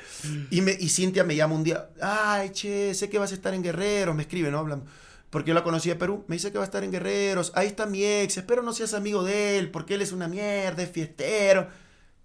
[0.50, 1.88] Y, me, y Cintia me llama un día.
[2.00, 4.14] Ay, che, sé que vas a estar en Guerreros.
[4.14, 4.58] Me escribe, ¿no?
[4.58, 4.86] Hablando.
[5.30, 6.24] Porque yo la conocí de Perú.
[6.28, 7.52] Me dice que va a estar en Guerreros.
[7.54, 8.36] Ahí está mi ex.
[8.36, 9.70] Espero no seas amigo de él.
[9.70, 11.68] Porque él es una mierda, es fiestero.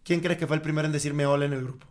[0.04, 1.88] ¿Quién crees que fue el primero en decirme hola en el grupo?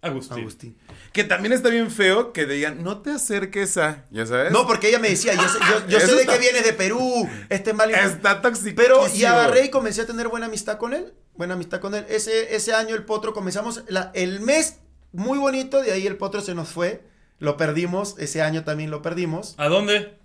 [0.00, 0.38] Agustín.
[0.38, 0.76] Agustín.
[1.12, 4.04] Que también está bien feo que digan, no te acerques a.
[4.12, 4.52] ¿Ya sabes?
[4.52, 6.72] No, porque ella me decía, yo sé, yo- yo sé Eso de que vienes de
[6.72, 7.28] Perú.
[7.48, 7.90] Este es mal.
[7.90, 8.74] Está tóxico.
[8.76, 11.12] Pero y agarré y comencé a tener buena amistad con él.
[11.34, 12.06] Buena amistad con él.
[12.08, 14.76] Ese, ese año el potro comenzamos la- el mes
[15.12, 15.82] muy bonito.
[15.82, 17.02] De ahí el potro se nos fue.
[17.38, 18.16] Lo perdimos.
[18.18, 19.54] Ese año también lo perdimos.
[19.58, 20.16] ¿A dónde?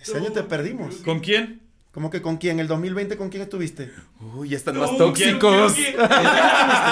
[0.00, 0.96] Ese año te perdimos.
[0.96, 1.62] ¿Con quién?
[1.92, 2.60] ¿Cómo que con quién?
[2.60, 3.90] ¿El 2020 con quién estuviste?
[4.34, 5.38] Uy, ya están más ¿Con quién?
[5.38, 5.72] tóxicos.
[5.72, 5.96] ¿Con quién?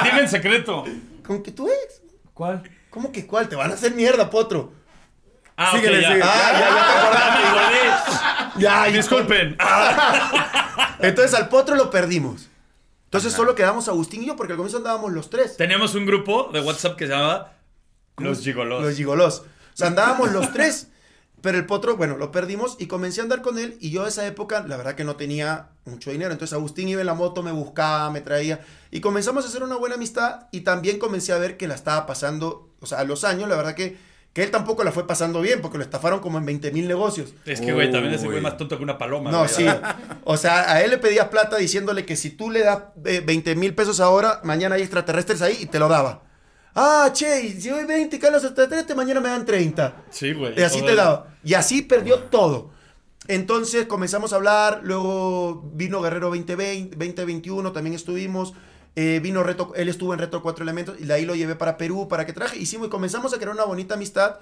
[0.04, 0.84] Dime en secreto.
[1.26, 2.02] ¿Con que tu ex?
[2.32, 2.62] ¿Cuál?
[2.90, 3.48] ¿Cómo que cuál?
[3.48, 4.72] Te van a hacer mierda, potro.
[5.56, 6.08] Ah, Síguele, ya.
[6.08, 6.24] síguele.
[6.26, 8.60] Ah, ya, ya te Ya me acordé.
[8.62, 9.56] Ya, y- Disculpen.
[11.00, 12.48] Entonces al potro lo perdimos.
[13.14, 15.56] Entonces solo quedamos Agustín y yo porque al comienzo andábamos los tres.
[15.56, 17.52] Teníamos un grupo de WhatsApp que se llamaba
[18.16, 18.82] Los Gigolos.
[18.82, 19.44] Los gigolos.
[19.72, 20.88] O sea, andábamos los tres.
[21.40, 23.76] Pero el potro, bueno, lo perdimos y comencé a andar con él.
[23.78, 26.32] Y yo a esa época, la verdad que no tenía mucho dinero.
[26.32, 28.66] Entonces Agustín iba en la moto, me buscaba, me traía.
[28.90, 30.48] Y comenzamos a hacer una buena amistad.
[30.50, 33.54] Y también comencé a ver que la estaba pasando, o sea, a los años, la
[33.54, 33.96] verdad que,
[34.34, 37.34] que él tampoco la fue pasando bien, porque lo estafaron como en 20 mil negocios.
[37.46, 39.30] Es que, güey, también ese güey más tonto que una paloma.
[39.30, 39.48] No, güey.
[39.48, 39.64] sí.
[40.24, 43.54] O sea, a él le pedías plata diciéndole que si tú le das eh, 20
[43.54, 46.24] mil pesos ahora, mañana hay extraterrestres ahí y te lo daba.
[46.74, 50.04] Ah, che, y si hoy 20 caen los extraterrestres, mañana me dan 30.
[50.10, 50.58] Sí, güey.
[50.58, 51.28] Y así te daba.
[51.44, 52.72] Y así perdió todo.
[53.28, 58.52] Entonces comenzamos a hablar, luego vino Guerrero 2020, 2021, también estuvimos.
[58.96, 61.76] Eh, vino Reto, él estuvo en Reto Cuatro Elementos y de ahí lo llevé para
[61.76, 62.58] Perú, para que traje.
[62.58, 64.38] Hicimos y comenzamos a crear una bonita amistad.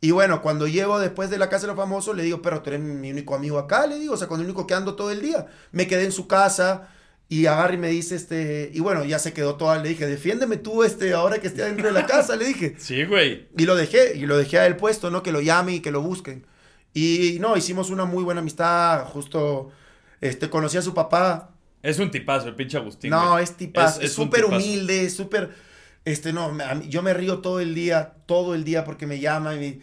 [0.00, 2.70] Y bueno, cuando llego después de la casa de los famosos, le digo, pero tú
[2.70, 5.10] eres mi único amigo acá, le digo, o sea, con el único que ando todo
[5.10, 5.46] el día.
[5.72, 6.88] Me quedé en su casa
[7.28, 10.58] y agarra y me dice, este, y bueno, ya se quedó toda, le dije, defiéndeme
[10.58, 12.74] tú, este, ahora que esté dentro de la casa, le dije.
[12.78, 13.48] Sí, güey.
[13.56, 15.22] Y lo dejé, y lo dejé a él puesto, ¿no?
[15.22, 16.44] Que lo llame y que lo busquen.
[16.92, 19.70] Y no, hicimos una muy buena amistad, justo
[20.20, 21.53] Este, conocí a su papá.
[21.84, 23.10] Es un tipazo, el pinche Agustín.
[23.10, 23.44] No, güey.
[23.44, 24.00] es tipazo.
[24.00, 25.50] Es- súper humilde, súper...
[26.04, 29.54] Este, no, me- yo me río todo el día, todo el día porque me llama
[29.54, 29.82] y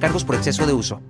[0.00, 1.00] cargos por exceso de uso.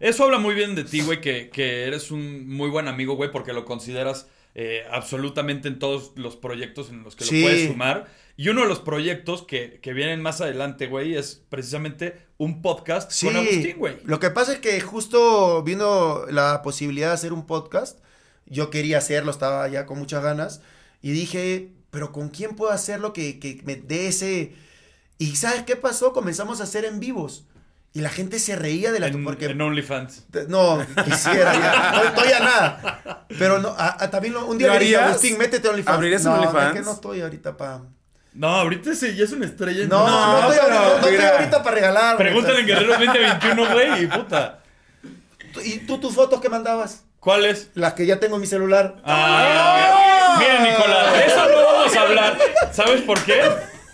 [0.00, 3.30] Eso habla muy bien de ti, güey, que, que eres un muy buen amigo, güey,
[3.30, 7.40] porque lo consideras eh, absolutamente en todos los proyectos en los que Sí.
[7.40, 8.06] lo puedes sumar.
[8.36, 13.10] Y uno de los proyectos que, que vienen más adelante, güey, es precisamente un podcast
[13.12, 13.98] Sí, con Agustín, güey.
[14.04, 17.98] Lo que pasa es que justo vino la posibilidad de hacer un podcast.
[18.46, 20.60] Yo quería hacerlo, estaba ya con muchas ganas.
[21.00, 24.54] Y dije, pero ¿con quién puedo hacerlo que, que me dé ese...
[25.22, 26.12] Y ¿sabes qué pasó?
[26.12, 27.44] Comenzamos a hacer en vivos.
[27.94, 29.06] Y la gente se reía de la...
[29.08, 30.24] En, porque en OnlyFans.
[30.48, 31.92] No, quisiera ya.
[31.94, 33.24] No estoy a nada.
[33.38, 34.96] Pero no, a- a- también lo- un día ¿Lo le?
[34.96, 35.96] Agustín, métete a OnlyFans.
[35.96, 36.74] ¿Abrirías no, un no, OnlyFans?
[36.74, 37.82] es que no estoy ahorita para...
[38.32, 39.86] No, ahorita ese ya es una estrella.
[39.86, 42.16] No, no, No, estoy, pero no estoy ahorita para regalar.
[42.16, 44.58] Pregúntale en Guerreros 2021, güey, y puta.
[45.64, 47.04] ¿Y tú tus fotos que mandabas?
[47.20, 47.68] ¿Cuál es?
[47.74, 48.96] Las que ya tengo en mi celular.
[49.04, 52.38] Ah, mira, mira, Nicolás, de eso no vamos a hablar.
[52.72, 53.42] ¿Sabes por qué?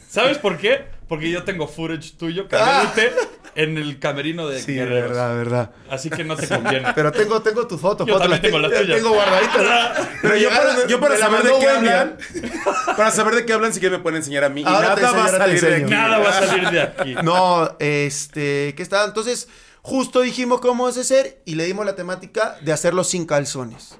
[0.09, 0.87] ¿Sabes por qué?
[1.09, 3.11] Porque yo tengo footage tuyo, cagándote
[3.55, 5.09] en el camerino de Sí, Guerreros.
[5.11, 5.71] verdad, verdad.
[5.91, 6.93] Así que no te conviene.
[6.95, 8.07] Pero tengo, tengo tus fotos.
[8.07, 8.97] Yo fotos, también tengo las tuyas.
[8.99, 10.09] Tengo guardaditas.
[10.23, 12.17] Pero yo para, yo para me la saber de qué hablan,
[12.97, 14.61] para saber de qué hablan, sí que me pueden enseñar a mí.
[14.61, 15.87] Y Ahora te nada va a enseño, ahora te salir de enseño.
[15.87, 15.95] aquí.
[15.95, 17.15] Nada va a salir de aquí.
[17.25, 19.05] No, este, ¿qué está?
[19.05, 19.49] Entonces,
[19.83, 23.99] justo dijimos cómo vamos a hacer y le dimos la temática de hacerlo sin calzones.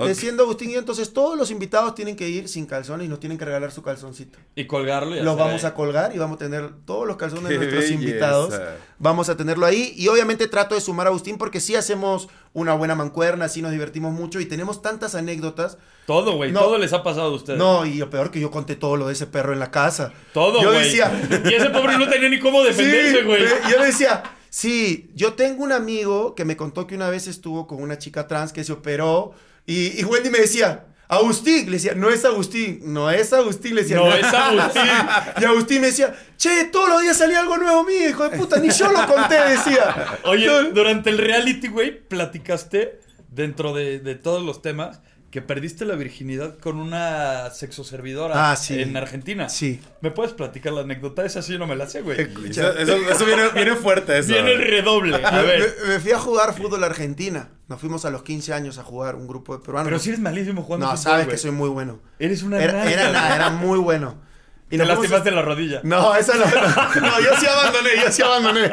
[0.00, 0.06] Ok.
[0.06, 3.36] Diciendo Agustín, y entonces todos los invitados tienen que ir sin calzones y nos tienen
[3.36, 4.38] que regalar su calzoncito.
[4.54, 5.70] Y colgarlo y Los vamos ahí.
[5.70, 7.94] a colgar y vamos a tener todos los calzones de nuestros belleza.
[7.94, 8.54] invitados.
[9.00, 9.92] Vamos a tenerlo ahí.
[9.96, 13.72] Y obviamente trato de sumar a Agustín porque sí hacemos una buena mancuerna, sí nos
[13.72, 15.78] divertimos mucho y tenemos tantas anécdotas.
[16.06, 16.52] Todo, güey.
[16.52, 16.60] No.
[16.60, 17.58] Todo les ha pasado a ustedes.
[17.58, 20.12] No, y lo peor que yo conté todo lo de ese perro en la casa.
[20.32, 20.84] Todo, Yo güey.
[20.84, 21.10] decía,
[21.44, 23.42] Y ese pobre no tenía ni cómo defenderse, Sí, güey.
[23.42, 27.26] eh, Yo le decía, sí, yo tengo un amigo que me contó que una vez
[27.26, 29.32] estuvo con una chica trans que se operó
[29.68, 33.82] y, y Wendy me decía, Agustín, le decía, no es Agustín, no es Agustín, le
[33.82, 34.82] decía, No es Agustín.
[35.40, 38.58] Y Agustín me decía, che, todos los días salía algo nuevo mío, hijo de puta,
[38.58, 40.18] ni yo lo conté, decía.
[40.24, 43.00] Oye, durante el reality, güey, platicaste
[43.30, 45.00] dentro de, de todos los temas
[45.30, 48.80] que perdiste la virginidad con una sexoservidora Ah, sí.
[48.80, 49.48] en Argentina.
[49.50, 49.78] Sí.
[50.00, 51.24] ¿Me puedes platicar la anécdota?
[51.26, 52.18] Esa sí yo no me la sé, güey.
[52.48, 54.28] Eso, eso- eso viene, viene fuerte, eso.
[54.32, 55.16] Viene el redoble.
[55.24, 55.74] A ver.
[55.86, 57.50] Me, me fui a jugar fútbol a Argentina.
[57.68, 59.88] Nos fuimos a los 15 años a jugar un grupo de peruanos.
[59.90, 61.36] Pero si eres malísimo jugando No, fútbol, sabes güey.
[61.36, 62.00] que soy muy bueno.
[62.18, 63.12] Eres una Era, era, güey.
[63.12, 64.26] nada, era muy bueno.
[64.70, 65.80] Te nos fuimos a- lastimaste la rodilla.
[65.84, 68.70] No, esa no, no, no, yo sí abandoné, yo sí abandoné.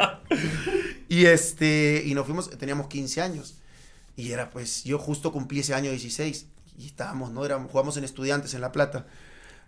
[1.08, 3.58] Y este, y nos fuimos, teníamos 15 años.
[4.16, 6.46] Y era pues, yo justo cumplí ese año 16.
[6.78, 7.44] Y estábamos, ¿no?
[7.44, 9.06] Éramos, jugamos en Estudiantes en La Plata.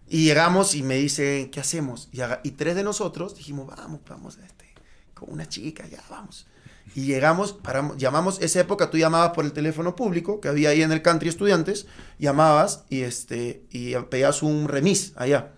[0.08, 2.08] Y llegamos y me dicen, ¿qué hacemos?
[2.12, 4.66] Y, haga- y tres de nosotros dijimos, vamos, vamos, este,
[5.14, 6.46] con una chica, ya, vamos.
[6.94, 10.80] Y llegamos, paramos, llamamos, esa época tú llamabas por el teléfono público que había ahí
[10.82, 11.86] en el country estudiantes,
[12.18, 15.52] llamabas y este, y pedías un remis allá.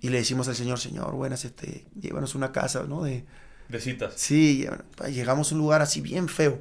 [0.00, 3.02] Y le decimos al señor, señor, buenas, este, llévanos una casa, ¿no?
[3.02, 3.26] De,
[3.68, 4.14] De citas.
[4.16, 4.66] sí,
[5.10, 6.58] llegamos a un lugar así bien feo.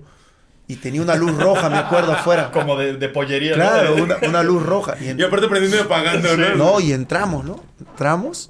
[0.72, 2.50] Y tenía una luz roja, me acuerdo, afuera.
[2.54, 3.56] Como de, de pollería, ¿no?
[3.58, 4.96] Claro, De- una, una luz roja.
[5.02, 6.56] Y, aparte prendiendo y apagando, ¿no?
[6.56, 7.62] no, y entramos, ¿no?
[7.80, 8.50] Entramos.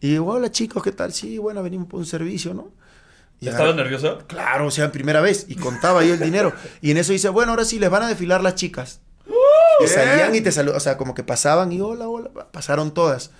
[0.00, 1.12] Y digo, hola chicos, ¿qué tal?
[1.12, 2.70] Sí, bueno, venimos por un servicio, ¿no?
[3.40, 4.18] Y ¿Estabas agarra- nervioso?
[4.26, 5.44] Claro, o sea, primera vez.
[5.48, 6.52] Y contaba yo el dinero.
[6.80, 9.00] Y en eso dice, bueno, ahora sí, les van a desfilar las chicas.
[9.84, 13.30] Y salían y te saludaban, o sea, como que pasaban y hola, hola, pasaron todas.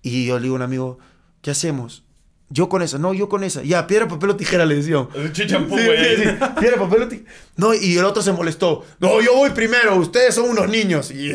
[0.00, 0.98] Y yo le digo a un amigo,
[1.42, 2.04] ¿qué hacemos?
[2.50, 3.62] Yo con esa, no, yo con esa.
[3.62, 5.06] Ya, piedra, papel o tijera, le decía.
[5.32, 6.16] Chichampú, Sí, güey.
[6.16, 6.28] sí, sí.
[6.60, 7.30] Piedra, papel o tijera.
[7.56, 8.84] No, y el otro se molestó.
[9.00, 11.10] No, yo voy primero, ustedes son unos niños.
[11.10, 11.30] Y,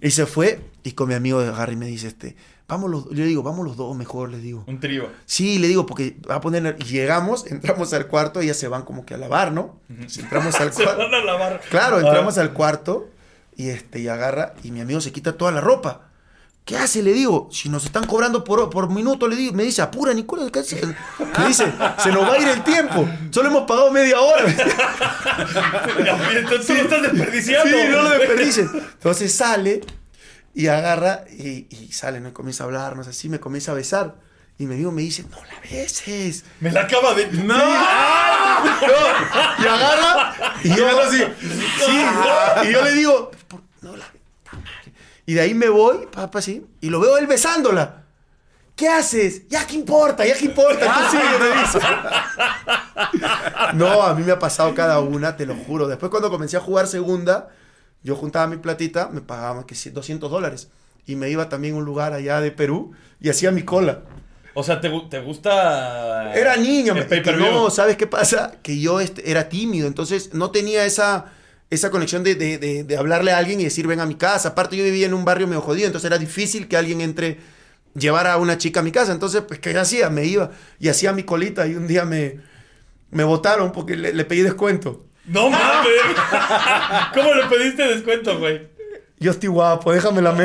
[0.00, 0.60] y se fue.
[0.82, 2.36] Y con mi amigo Harry me dice, este,
[2.66, 4.64] vamos los, yo digo, vamos los dos mejor, le digo.
[4.66, 5.08] Un trío.
[5.26, 6.74] Sí, le digo, porque va a poner.
[6.80, 9.78] Y llegamos, entramos al cuarto, ellas se van como que a lavar, ¿no?
[9.90, 11.02] Entramos al Se cuarto.
[11.02, 11.60] van a lavar.
[11.68, 12.00] Claro, Ah.
[12.00, 13.10] entramos al cuarto
[13.56, 16.06] y este, y agarra, y mi amigo se quita toda la ropa.
[16.64, 17.02] ¿Qué hace?
[17.02, 20.50] Le digo, si nos están cobrando por, por minuto, le digo, me dice, apura, Nicolás,
[20.52, 20.80] ¿qué hace?
[20.86, 23.08] Me dice, se nos va a ir el tiempo.
[23.30, 24.44] Solo hemos pagado media hora.
[26.36, 27.76] Entonces tú lo estás desperdiciando.
[27.76, 28.70] Sí, no lo desperdices.
[28.72, 29.80] Entonces sale
[30.54, 32.28] y agarra y, y sale, ¿no?
[32.28, 34.14] Y comienza a hablarnos así, me comienza a besar.
[34.58, 36.44] Y mi amigo me dice, no la beses.
[36.60, 37.28] Me la acaba de.
[37.32, 37.54] ¡No!
[37.58, 38.78] ¡Ah!
[39.58, 41.24] No, y agarra y yo así.
[41.86, 44.92] Sí, y yo le digo, "Por- no, la puta madre".
[45.26, 48.04] Y de ahí me voy, papá, así, y lo veo él besándola.
[48.76, 49.46] ¿Qué haces?
[49.48, 50.86] Ya que importa, ya que importa.
[50.86, 51.78] Tú sigue, me dice.
[53.74, 55.86] No, a mí me ha pasado cada una, te lo juro.
[55.88, 57.48] Después cuando comencé a jugar segunda,
[58.02, 60.68] yo juntaba mi platita, me pagaban que sí, 200 dólares.
[61.06, 64.00] Y me iba también a un lugar allá de Perú y hacía mi cola.
[64.54, 66.34] O sea, ¿te, te gusta.
[66.34, 68.52] Era niño, el me- no, ¿sabes qué pasa?
[68.62, 71.26] Que yo este, era tímido, entonces no tenía esa,
[71.70, 74.50] esa conexión de, de- de- hablarle a alguien y decir, ven a mi casa.
[74.50, 77.38] Aparte, yo vivía en un barrio medio jodido, entonces era difícil que alguien entre,
[77.94, 79.12] llevar a una chica a mi casa.
[79.12, 80.10] Entonces, pues, ¿qué hacía?
[80.10, 82.40] Me iba y hacía mi colita y un día me,
[83.10, 85.06] me votaron porque le, le pedí descuento.
[85.26, 85.90] ¡No mames!
[87.14, 88.68] ¿Cómo le pediste descuento, güey?
[89.22, 90.38] Yo estoy guapo, déjame la no.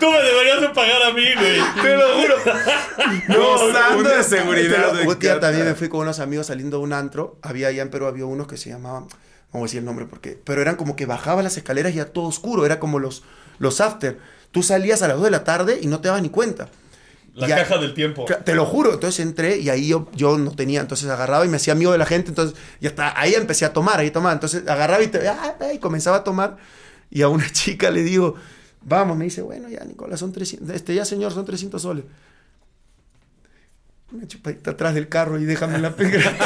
[0.00, 1.60] Tú me deberías de pagar a mí, güey.
[1.80, 2.34] Te lo juro.
[3.28, 6.78] Gozando un día- de seguridad, me Un día también me fui con unos amigos saliendo
[6.78, 7.38] de un antro.
[7.42, 9.04] Había allá en Perú, había unos que se llamaban,
[9.52, 12.06] vamos a decir el nombre porque, pero eran como que bajaba las escaleras y ya
[12.06, 12.66] todo oscuro.
[12.66, 13.22] Era como los,
[13.60, 14.18] los after.
[14.50, 16.68] Tú salías a las 2 de la tarde y no te dabas ni cuenta.
[17.34, 18.26] La Ya- caja del tiempo.
[18.44, 21.56] Te lo juro, entonces entré y ahí yo, yo no tenía, entonces agarraba y me
[21.56, 24.68] hacía amigo de la gente, entonces ya está, ahí empecé a tomar, ahí tomaba, entonces
[24.68, 26.58] agarraba y, te, ah, y comenzaba a tomar
[27.10, 28.34] y a una chica le digo,
[28.82, 32.04] vamos, me dice, bueno, ya Nicolás, son 300, este, ya señor, son 300 soles.
[34.12, 36.20] Una chupadita atrás del carro y déjame la pega.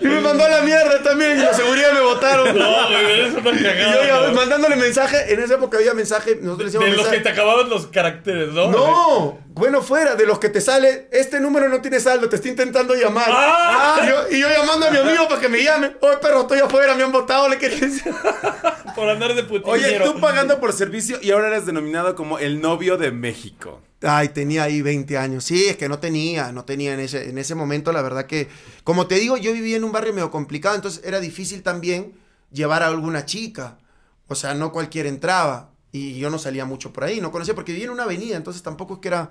[0.00, 2.56] y me mandó a la mierda también y la seguridad me votaron.
[2.58, 6.58] No, güey, es una Y yo ya mandándole mensaje, en esa época había mensaje, nosotros
[6.58, 7.16] le De decíamos los mensaje.
[7.16, 8.70] que te acababan los caracteres, ¿no?
[8.70, 12.48] No, bueno, fuera de los que te sale, este número no tiene saldo, te está
[12.48, 13.28] intentando llamar.
[13.28, 14.00] ¡Ah!
[14.02, 15.92] Y, yo, y yo llamando a mi amigo para que me llame.
[16.00, 18.12] Oye, perro, estoy afuera, me han votado, le quería decir.
[18.96, 19.70] Por andar de putinero.
[19.70, 23.80] Oye, tú pagando por servicio y ahora eres denominado como el novio de México.
[24.02, 25.44] Ay, tenía ahí 20 años.
[25.44, 28.48] Sí, es que no tenía, no tenía en ese, en ese momento, la verdad que,
[28.82, 32.12] como te digo, yo vivía en un barrio medio complicado, entonces era difícil también
[32.52, 33.78] llevar a alguna chica.
[34.26, 35.73] O sea, no cualquiera entraba.
[35.94, 38.62] Y yo no salía mucho por ahí, no conocía, porque vivía en una avenida, entonces
[38.64, 39.30] tampoco es que era...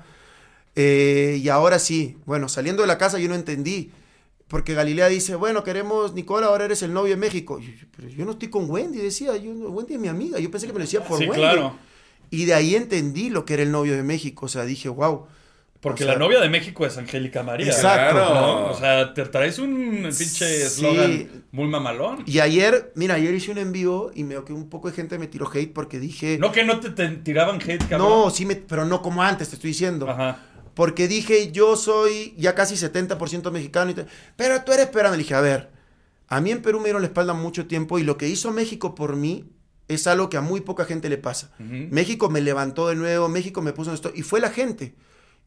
[0.75, 3.91] eh, y ahora sí, bueno, saliendo de la casa yo no entendí.
[4.47, 7.59] Porque Galilea dice, bueno, queremos, Nicola, ahora eres el novio de México.
[7.59, 10.39] Yo, pero yo no estoy con Wendy, decía, yo, Wendy es mi amiga.
[10.39, 11.37] Yo pensé que me lo decía por Sí, Wendy.
[11.37, 11.75] claro.
[12.29, 14.45] Y de ahí entendí lo que era el novio de México.
[14.45, 15.25] O sea, dije, wow.
[15.83, 17.67] Porque O sea, la novia de México es Angélica María.
[17.67, 18.69] Exacto.
[18.71, 20.61] O sea, te traes un pinche Sí.
[20.63, 22.23] eslogan muy mamalón.
[22.25, 25.19] Y ayer, mira, ayer hice un en vivo y me que un poco de gente
[25.19, 26.37] me tiró hate porque dije.
[26.39, 27.99] No que no te, te tiraban hate, cabrón.
[28.09, 30.09] no, sí, me, pero no como antes, te estoy diciendo.
[30.09, 30.39] Ajá.
[30.73, 33.91] Porque dije, yo soy ya casi 70% mexicano.
[33.91, 34.05] Y te-
[34.37, 35.15] pero tú eres peruano.
[35.17, 35.69] Le dije, a ver,
[36.29, 38.95] a mí en Perú me dieron la espalda mucho tiempo y lo que hizo México
[38.95, 39.45] por mí
[39.89, 41.51] es algo que a muy poca gente le pasa.
[41.59, 44.11] México me levantó de nuevo, México me puso en esto.
[44.15, 44.95] Y fue la gente.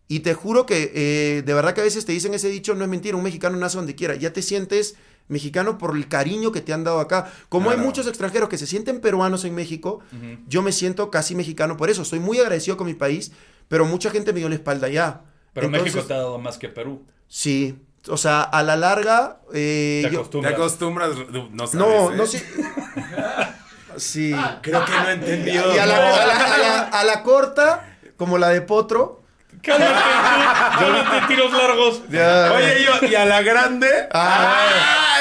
[0.08, 2.84] Y te juro que eh, de verdad que a veces te dicen ese dicho, no
[2.84, 4.14] es mentira, un mexicano nace donde quiera.
[4.14, 4.94] Ya te sientes
[5.28, 7.32] mexicano por el cariño que te han dado acá.
[7.48, 7.86] Como hay Claro.
[7.88, 10.00] muchos extranjeros que se sienten peruanos en México,
[10.46, 12.04] yo me siento casi mexicano por eso.
[12.04, 13.32] Soy muy agradecido con mi país,
[13.66, 15.22] pero mucha gente me dio la espalda ya.
[15.52, 17.02] Pero Entonces, México te ha dado más que Perú.
[17.26, 17.76] Sí.
[18.08, 19.40] O sea, a la larga...
[19.52, 20.54] eh, Te yo- Te acostumbras.
[20.54, 21.10] acostumbras,
[21.52, 22.16] no sabes, no, ¿eh?
[22.16, 22.44] no sé.
[23.96, 24.34] Sí.
[24.62, 25.74] Creo que no entendió.
[25.74, 29.22] Y a la, a la- a la- a la corta, como la de Potro.
[29.66, 30.78] Cálmate, tú.
[30.78, 32.02] Cálmate, tiros largos.
[32.08, 33.88] Oye, yo, ¿y a la grande?
[34.12, 35.20] Ah.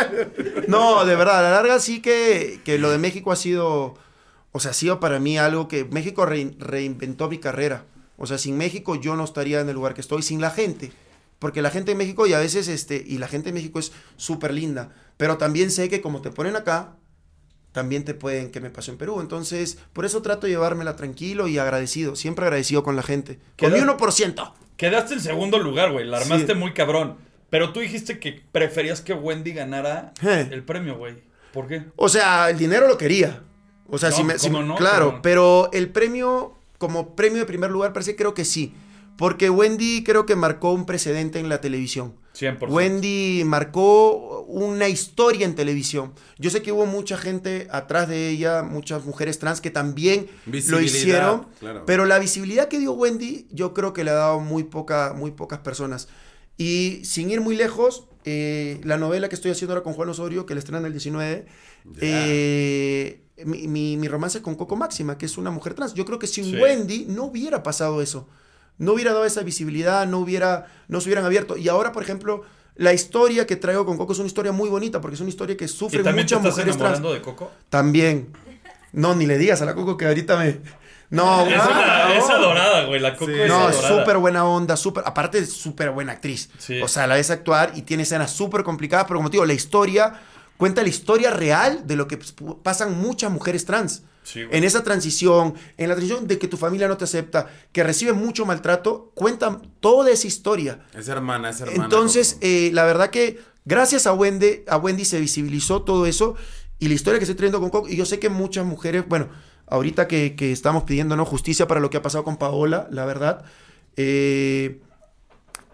[0.67, 3.95] No, de verdad, a la larga sí que, que lo de México ha sido,
[4.51, 7.85] o sea, ha sido para mí algo que México rein- reinventó mi carrera.
[8.17, 10.91] O sea, sin México yo no estaría en el lugar que estoy, sin la gente.
[11.39, 13.91] Porque la gente de México y a veces, este, y la gente de México es
[14.15, 14.91] súper linda.
[15.17, 16.95] Pero también sé que como te ponen acá,
[17.75, 19.19] también te pueden, que me pasó en Perú.
[19.19, 22.15] Entonces, por eso trato de llevármela tranquilo y agradecido.
[22.15, 23.37] Siempre agradecido con la gente.
[23.59, 24.53] Con mi Queda- 1%.
[24.77, 26.05] Quedaste en segundo lugar, güey.
[26.05, 26.57] La armaste Sí.
[26.57, 27.17] muy cabrón.
[27.49, 30.47] Pero tú dijiste que preferías que Wendy ganara Eh.
[30.51, 31.15] el premio, güey.
[31.53, 31.83] ¿Por qué?
[31.97, 33.43] O sea, el dinero lo quería.
[33.89, 34.75] O sea, No, si me, si ¿cómo me- no?
[34.75, 35.21] claro, ¿Cómo?
[35.21, 38.73] pero el premio, como premio de primer lugar, parece creo que sí.
[39.17, 42.15] Porque Wendy creo que marcó un precedente en la televisión.
[42.35, 42.69] 100%.
[42.69, 46.13] Wendy marcó una historia en televisión.
[46.37, 50.79] Yo sé que hubo mucha gente atrás de ella, muchas mujeres trans que también lo
[50.81, 51.83] hicieron, claro.
[51.85, 55.31] pero la visibilidad que dio Wendy, yo creo que le ha dado muy, poca, muy
[55.31, 56.07] pocas personas.
[56.57, 60.45] Y sin ir muy lejos, eh, la novela que estoy haciendo ahora con Juan Osorio,
[60.45, 61.45] que la estrenan el 19,
[62.01, 65.93] eh, mi, mi- mi romance con Coco Máxima, que es una mujer trans.
[65.93, 66.55] Yo creo que sin Sí.
[66.55, 68.27] Wendy no hubiera pasado eso.
[68.77, 71.57] No hubiera dado esa visibilidad, no hubiera, no se hubieran abierto.
[71.57, 72.43] Y ahora, por ejemplo,
[72.75, 75.55] la historia que traigo con Coco es una historia muy bonita, porque es una historia
[75.55, 77.13] que ¿Y sufren también te muchas estás mujeres trans.
[77.13, 77.51] de Coco?
[77.69, 78.29] También.
[78.91, 80.59] No, ni le digas a la Coco que ahorita me,
[81.11, 82.13] No, Es, no, una- no.
[82.15, 82.99] es adorada, güey.
[82.99, 83.39] La Coco Sí.
[83.39, 85.03] es No, es súper buena onda, súper.
[85.05, 86.49] Aparte, es súper buena actriz.
[86.57, 86.81] Sí.
[86.81, 89.53] O sea, la ves actuar y tiene escenas súper complicadas, pero como te digo, la
[89.53, 90.13] historia
[90.57, 94.03] cuenta la historia real de lo que pues, pu- pasan muchas mujeres trans.
[94.23, 97.83] Sí, en esa transición, en la transición de que tu familia no te acepta, que
[97.83, 100.83] recibes mucho maltrato, cuentan toda esa historia.
[100.97, 101.83] Es hermana, es hermana.
[101.83, 106.35] Entonces, eh, la verdad que gracias a Wendy, a Wendy se visibilizó todo eso
[106.79, 109.27] y la historia que estoy trayendo con Coco, y yo sé que muchas mujeres, bueno,
[109.67, 111.23] ahorita que, que estamos pidiendo ¿no?
[111.25, 113.45] justicia para lo que ha pasado con Paola, la verdad,
[113.95, 114.81] eh,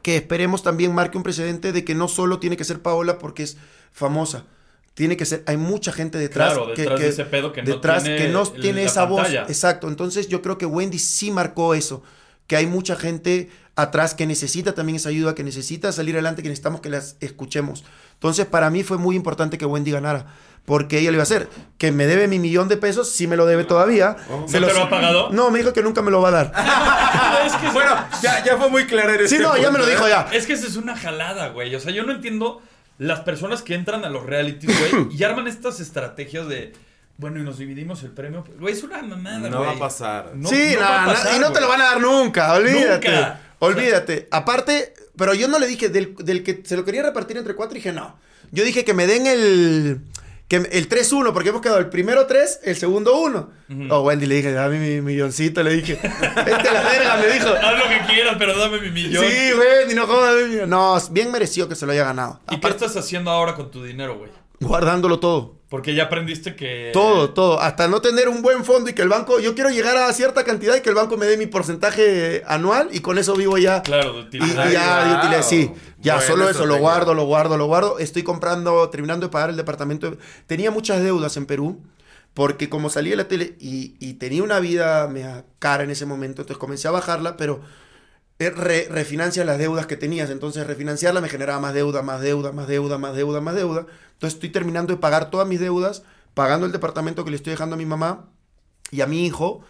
[0.02, 3.44] que esperemos también marque un precedente de que no solo tiene que ser Paola porque
[3.44, 3.56] es
[3.94, 4.46] famosa.
[4.94, 7.62] Tiene que ser, hay mucha gente detrás, Claro, que, detrás de que- ese pedo que
[7.64, 9.30] no tiene que no el- tiene la esa voz.
[9.30, 9.88] Exacto.
[9.88, 12.04] Entonces yo creo que Wendy sí marcó eso.
[12.48, 16.50] Que hay mucha gente atrás que necesita también esa ayuda, que necesita salir adelante, que
[16.50, 17.86] necesitamos que las escuchemos.
[18.16, 20.26] Entonces para mí fue muy importante que Wendy ganara.
[20.66, 21.48] Porque ella le iba a hacer.
[21.80, 24.18] Que me debe mi millón de pesos, sí me lo debe todavía.
[24.30, 25.30] ¿No Se te lo ha pagado?
[25.32, 26.52] No, me dijo que nunca me lo va a dar.
[27.48, 29.86] es que Bueno, ya, ya fue muy claro en Sí, este no, ya me lo
[29.88, 30.10] dijo ¿eh?
[30.10, 30.28] ya.
[30.34, 31.74] Es que esa es una jalada, güey.
[31.74, 32.62] O sea, yo no entiendo
[33.02, 36.74] las personas que entran a los realities, güey, y arman estas estrategias de.
[37.18, 38.44] Bueno, y nos dividimos el premio.
[38.60, 39.52] Güey, es una mamada, güey.
[39.52, 40.32] No va a pasar.
[40.36, 42.02] No- sí, no no, va a no, pasar, y no te lo van a dar
[42.02, 43.10] nunca, olvídate.
[43.10, 43.42] Nunca.
[43.58, 44.28] Olvídate.
[44.30, 47.74] Aparte, pero yo no le dije, del, del que se lo quería repartir entre cuatro,
[47.74, 48.18] dije no.
[48.52, 50.02] Yo dije que me den el,
[50.52, 53.50] que, el 3-1, porque hemos quedado el primero 3, el segundo 1.
[53.90, 55.94] Oh, Wendy, le dije, dame mi milloncito, le dije.
[56.02, 57.48] Vete a la verga, me dijo.
[57.48, 59.24] Haz lo que quieras, pero dame mi millón.
[59.24, 60.36] Sí, Wendy, no jodas.
[60.36, 60.70] dame mi millón.
[60.70, 62.42] No, bien mereció que se lo haya ganado.
[62.52, 64.30] ¿Y qué estás haciendo ahora con tu dinero, güey?
[64.62, 65.62] Guardándolo todo.
[65.70, 66.92] Porque ya aprendiste que.
[66.92, 67.60] Todo, todo.
[67.62, 69.40] Hasta no tener un buen fondo y que el banco.
[69.40, 72.90] Yo quiero llegar a cierta cantidad y que el banco me dé mi porcentaje anual
[72.92, 73.82] y con eso vivo ya.
[73.82, 74.70] Claro, de utilidad.
[74.70, 75.20] y ya, de wow.
[75.20, 75.72] utilidad, sí.
[76.00, 78.00] Ya, solo eso, lo guardo, lo guardo, lo guardo.
[78.00, 80.18] Estoy comprando, terminando de pagar el departamento.
[80.46, 81.82] Tenía muchas deudas en Perú,
[82.34, 86.06] porque como salí de la tele y, y tenía una vida mea cara en ese
[86.06, 87.62] momento, entonces comencé a bajarla, pero
[88.50, 90.30] re- refinancias las deudas que tenías.
[90.30, 93.86] Entonces, refinanciarla me generaba más deuda, más deuda, más deuda, más deuda, más deuda.
[94.14, 97.76] Entonces, estoy terminando de pagar todas mis deudas, pagando el departamento que le estoy dejando
[97.76, 98.26] a mi mamá
[98.90, 99.62] y a mi hijo,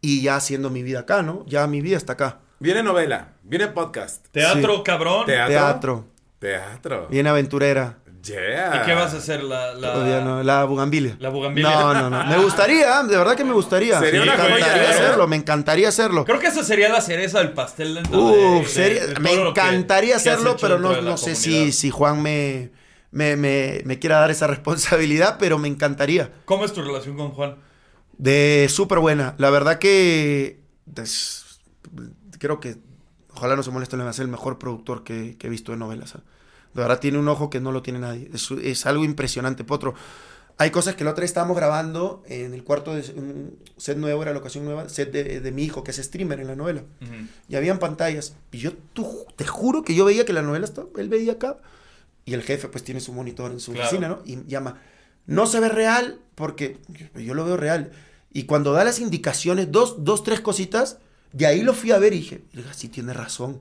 [0.00, 1.44] y ya haciendo mi vida acá, ¿no?
[1.46, 2.38] Ya mi vida está acá.
[2.58, 4.26] Viene novela, viene podcast.
[4.32, 4.82] Teatro, Sí.
[4.84, 5.26] cabrón.
[5.26, 5.54] Teatro.
[5.54, 6.06] Teatro,
[6.38, 7.08] Teatro.
[7.08, 7.98] bien aventurera.
[8.22, 8.82] Yeah.
[8.82, 9.42] ¿Y qué vas a hacer?
[9.42, 9.92] La, la...
[9.94, 11.16] Todavía no, la bugambilia.
[11.20, 11.70] La bugambilia.
[11.70, 12.24] No, no, no.
[12.26, 13.98] Me gustaría, de verdad que me gustaría.
[13.98, 14.88] Sería me una encantaría joya, ¿eh?
[14.88, 16.24] hacerlo, me encantaría hacerlo.
[16.26, 19.22] Creo que esa sería la cereza del pastel dentro de- Uf, de- sería- de todo
[19.22, 22.72] me encantaría que hacerlo, pero no, no sé si, si Juan me,
[23.10, 26.30] me, me, me quiera dar esa responsabilidad, pero me encantaría.
[26.44, 27.56] ¿Cómo es tu relación con Juan?
[28.18, 29.34] De súper buena.
[29.38, 31.60] La verdad que des-
[32.38, 32.76] creo que
[33.34, 35.72] ojalá no se moleste, le va a ser el mejor productor que, que he visto
[35.72, 36.14] de novelas.
[36.16, 36.20] ¿ah?
[36.74, 38.30] De verdad tiene un ojo que no lo tiene nadie.
[38.32, 39.94] Es, es algo impresionante, Potro.
[40.58, 44.20] Hay cosas que la otra vez estábamos grabando en el cuarto de un set nuevo,
[44.22, 46.82] era la ocasión nueva, set de, de mi hijo, que es streamer en la novela.
[47.00, 47.12] Ujú.
[47.48, 48.34] Y habían pantallas.
[48.52, 51.56] Y yo tú- te juro que yo veía que la novela estaba, él veía acá.
[52.26, 53.86] Y el jefe pues tiene su monitor en su Claro.
[53.88, 54.18] oficina, ¿no?
[54.26, 54.80] Y llama,
[55.26, 56.76] no se ve real porque
[57.16, 57.90] yo lo veo real.
[58.32, 60.98] Y cuando da las indicaciones, dos, dos, tres cositas,
[61.32, 63.60] de ahí lo fui a ver y dije, "Oiga, sí tiene razón.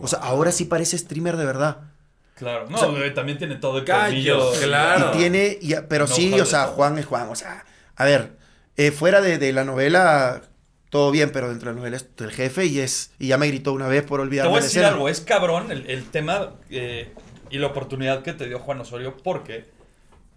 [0.00, 1.90] O sea, ahora sí parece streamer de verdad.
[2.38, 2.66] Claro.
[2.68, 5.10] No, O sea, güey, también tiene todo el callo, claro.
[5.14, 7.28] Y tiene, y- pero No, sí, o sea, Juan es Juan.
[7.28, 7.64] O sea,
[7.96, 8.36] a ver,
[8.76, 10.42] eh, fuera de, de la novela,
[10.90, 13.48] todo bien, pero dentro de la novela es el jefe y es y ya me
[13.48, 14.94] gritó una vez por Te olvidarme voy a decir escena.
[14.94, 17.12] algo, es cabrón el, el tema eh,
[17.50, 19.66] y la oportunidad que te dio Juan Osorio porque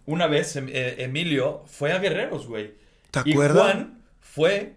[0.06, 2.74] una vez em- eh, Emilio fue a Guerreros, güey.
[3.12, 3.64] ¿Te Y acuerdas?
[3.64, 4.74] Juan fue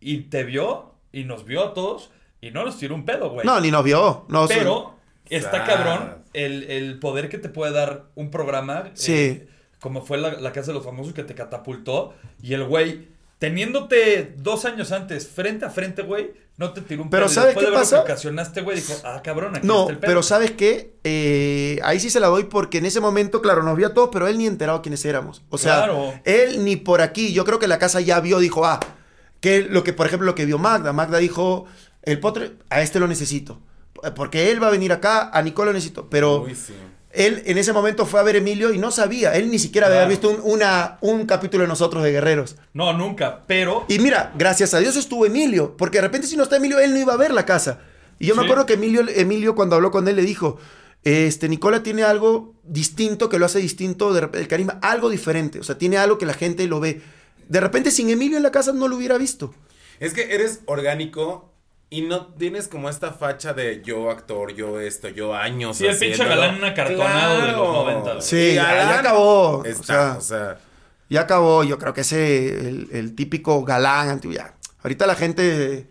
[0.00, 2.10] y te vio y nos vio a todos
[2.40, 3.44] y no nos tiró un pedo, güey.
[3.46, 4.26] No, ni nos vio.
[4.28, 4.97] No, Pero
[5.30, 8.90] está cabrón el, el poder que te puede dar un programa.
[8.94, 9.12] Sí.
[9.12, 9.48] eh,
[9.80, 12.14] como fue la, la Casa de los Famosos que te catapultó.
[12.42, 13.08] Y el güey,
[13.38, 17.34] teniéndote dos años antes, frente a frente, güey, no te tiró un Pero pedo.
[17.34, 17.96] ¿sabes después qué de ver pasa?
[17.98, 20.08] Lo que ocasionaste, güey, dijo, ah, cabrón, aquí No, está el pedo.
[20.10, 20.94] pero ¿sabes qué?
[21.04, 24.10] Eh, ahí sí se la doy porque en ese momento, claro, nos vio a todos,
[24.12, 25.42] pero él ni enterado quiénes éramos.
[25.50, 26.12] O sea, Claro.
[26.24, 27.32] él ni por aquí.
[27.32, 28.80] Yo creo que la casa ya vio, dijo, ah,
[29.40, 30.92] que lo que, por ejemplo, lo que vio Magda.
[30.92, 31.66] Magda dijo,
[32.02, 33.60] el potre, a este lo necesito.
[34.14, 36.08] Porque él va a venir acá, a Nicole lo necesito.
[36.08, 36.74] Pero Uy, sí.
[37.10, 39.34] él en ese momento fue a ver Emilio y no sabía.
[39.34, 42.56] Él ni siquiera había visto un, una, un capítulo de nosotros de Guerreros.
[42.72, 43.44] No, nunca.
[43.46, 43.84] Pero.
[43.88, 46.92] Y mira, gracias a Dios estuvo Emilio, porque de repente si no está Emilio, él
[46.92, 47.80] no iba a ver la casa.
[48.18, 50.58] Y yo me acuerdo que Emilio, Emilio cuando habló con él le dijo,
[51.04, 55.60] este, Nicola tiene algo distinto que lo hace distinto, de repente, el carisma, algo diferente,
[55.60, 57.00] o sea, tiene algo que la gente lo ve.
[57.48, 59.54] De repente sin Emilio en la casa no lo hubiera visto.
[60.00, 61.52] Es que eres orgánico
[61.90, 65.78] y no tienes como esta facha de yo actor, yo esto, yo años.
[65.78, 68.22] Sí, el pinche galán acartonado de los 90, güey.
[68.22, 69.64] Sí, ya, galán ya acabó.
[69.64, 70.58] Está, o sea, o sea,
[71.08, 75.88] ya acabó, yo creo que ese, el, el típico galán antiguo, ya, Ahorita la gente,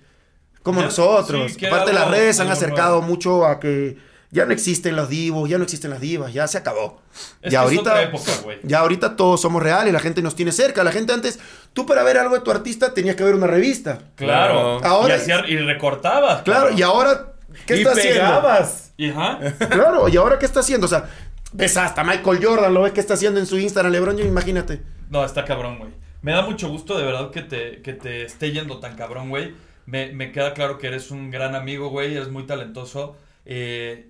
[0.63, 3.97] como Ya, nosotros, sí, aparte de las redes, han acercado mucho a que
[4.31, 7.01] ya no existen los divos, ya no existen las divas, ya se acabó.
[7.41, 8.59] Es ya que es ahorita, otra época, güey.
[8.63, 10.83] ya ahorita todos somos reales, la gente nos tiene cerca.
[10.83, 11.39] La gente antes,
[11.73, 13.99] tú para ver algo de tu artista tenías que ver una revista.
[14.15, 14.83] Claro.
[14.83, 16.41] Ahora- y, hacía- y recortabas.
[16.43, 17.33] Claro, y ahora,
[17.65, 18.19] ¿qué y está haciendo?
[18.19, 18.91] pegabas.
[18.97, 19.39] Y, ajá.
[19.69, 20.85] Claro, ¿y ahora qué está haciendo?
[20.85, 21.09] O sea,
[21.53, 24.81] ves hasta Michael Jordan, lo ves que está haciendo en su Instagram, LeBron, imagínate.
[25.09, 25.91] No, está cabrón, güey.
[26.21, 29.53] Me da mucho gusto de verdad que te, que te esté yendo tan cabrón, güey.
[29.85, 32.15] Me, me queda claro que eres un gran amigo, güey.
[32.15, 33.15] Eres muy talentoso.
[33.45, 34.09] Eh,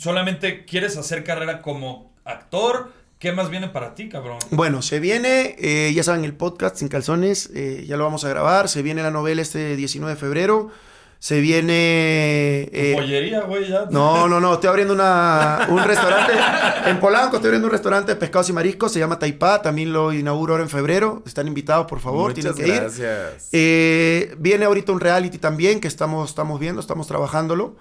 [0.00, 2.92] solamente quieres hacer carrera como actor.
[3.18, 4.38] ¿Qué más viene para ti, cabrón?
[4.50, 8.30] Bueno, se viene, eh, ya saben, el podcast Sin Calzones, eh, ya lo vamos a
[8.30, 8.70] grabar.
[8.70, 10.70] Se viene la novela este 19 de febrero.
[11.18, 12.62] Se viene...
[12.72, 13.84] eh, Pollería, güey, ya.
[13.90, 16.32] no, no, no, estoy abriendo una, un restaurante
[16.86, 20.14] en Polanco, estoy abriendo un restaurante de pescados y mariscos, se llama Taipá, también lo
[20.14, 21.22] inauguro ahora en febrero.
[21.26, 22.80] Están invitados, por favor, Muchas tienen que ir.
[22.80, 23.48] gracias.
[23.52, 27.76] Eh, viene ahorita un reality también que estamos, estamos viendo, estamos trabajándolo.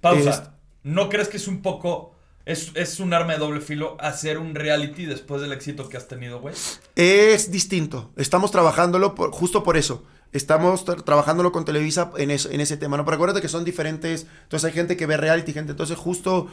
[0.00, 0.54] Pausa.
[0.84, 2.12] ¿No crees que es un poco...
[2.46, 6.06] Es, es un arma de doble filo hacer un reality después del éxito que has
[6.08, 6.54] tenido, güey?
[6.94, 8.12] Es distinto.
[8.16, 10.04] Estamos trabajándolo justo por eso.
[10.32, 12.98] Estamos tra- trabajándolo con Televisa en, eso- en ese tema.
[12.98, 13.04] ¿no?
[13.06, 14.26] Pero acuérdate que son diferentes.
[14.42, 15.70] Entonces hay gente que ve reality, gente.
[15.70, 16.48] Entonces justo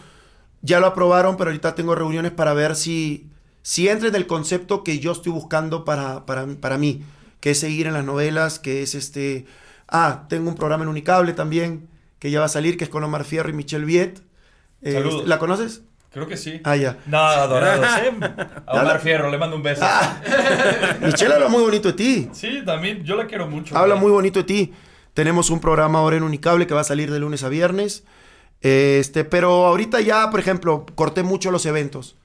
[0.62, 3.30] ya lo aprobaron, pero ahorita tengo reuniones para ver si,
[3.62, 7.04] si entra en el concepto que yo estoy buscando para, para, para mí.
[7.42, 9.46] Que es seguir en las novelas, que es este...
[9.90, 11.90] Ah, tengo un programa en Unicable también,
[12.22, 14.22] que ya va a salir, que es con Omar Fierro y Michelle Viet.
[14.84, 15.04] Eh.
[15.26, 15.82] ¿La conoces?
[16.12, 16.62] Creo que sí.
[16.64, 17.00] Ah, ya.
[17.08, 18.12] No, adorados, ¿eh?
[18.68, 18.74] A.
[18.80, 19.84] Omar Fierro, le mando un beso.
[21.02, 22.30] Michelle habla muy bonito de ti.
[22.32, 23.76] Sí, también, yo la quiero mucho.
[23.76, 24.04] Habla güey.
[24.04, 24.74] muy bonito de ti.
[25.16, 28.04] Tenemos un programa ahora en Unicable que va a salir de lunes a viernes.
[28.62, 32.18] Este, pero ahorita ya, por ejemplo, corté mucho los eventos.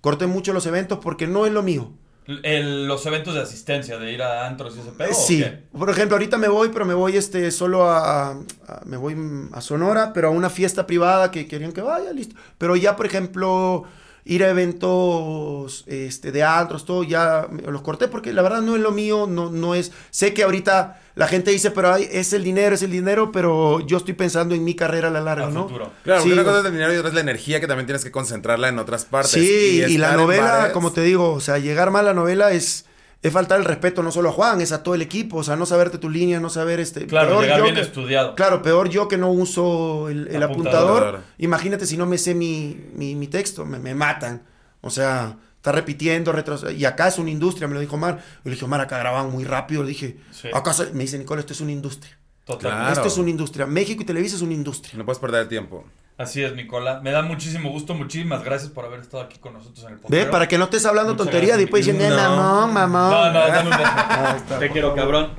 [0.00, 1.92] Corté mucho los eventos porque no es lo mío.
[2.26, 5.10] El- los eventos de asistencia, de ir a antros y ese pedo.
[5.10, 5.38] ¿o sí.
[5.42, 5.62] qué?
[5.76, 9.16] Por ejemplo, ahorita me voy, pero me voy este solo a, a- me voy
[9.52, 12.36] a Sonora, pero a una fiesta privada que querían que vaya, listo.
[12.58, 13.84] Pero ya, por ejemplo,
[14.24, 18.82] ir a eventos este de antros, todo ya los corté porque la verdad no es
[18.82, 22.42] lo mío, no no es sé que ahorita la gente dice, pero ay, es el
[22.44, 25.50] dinero, es el dinero, pero yo estoy pensando en mi carrera a la larga, A
[25.50, 25.64] ¿no?
[25.64, 25.92] futuro.
[26.04, 27.86] Claro, Sí, porque una cosa es el dinero y otra es la energía que también
[27.86, 29.32] tienes que concentrarla en otras partes.
[29.32, 32.52] Sí, y, la novela, bares- como te digo, o sea, llegar mal a la novela
[32.52, 32.86] es,
[33.22, 35.54] es faltar el respeto no solo a Juan, es a todo el equipo, o sea,
[35.56, 37.06] no saberte tu línea, no saber este...
[37.06, 38.34] Claro, llegar yo bien que- estudiado.
[38.34, 40.98] Claro, peor yo que no uso el, el Apuntador.
[41.02, 41.20] apuntador.
[41.38, 44.42] Imagínate si no me sé mi, mi, mi texto, me, me matan.
[44.80, 48.16] O sea, está repitiendo, retros- y acá es una industria, me lo dijo Omar.
[48.18, 49.82] Yo le dije, Omar, acá graban muy rápido.
[49.84, 50.48] Le dije, Sí.
[50.52, 50.92] acá se-".
[50.92, 52.18] me dice, Nicole, esto es una industria.
[52.44, 52.84] Totalmente.
[52.86, 52.92] Claro.
[52.92, 53.66] Esto es una industria.
[53.66, 54.98] México y Televisa es una industria.
[54.98, 55.84] No puedes perder el tiempo.
[56.18, 57.00] Así es, Nicola.
[57.02, 57.94] Me da muchísimo gusto.
[57.94, 60.30] Muchísimas gracias por haber estado aquí con nosotros en el Ve, podcast.
[60.30, 62.36] para que no estés hablando Muchas tonterías, gracias, después diciendo, No.
[62.36, 63.10] mamón, mamón.
[63.10, 63.90] No, no, dame un beso.
[63.96, 65.02] Ahí está, Te quiero, favor.
[65.02, 65.30] cabrón.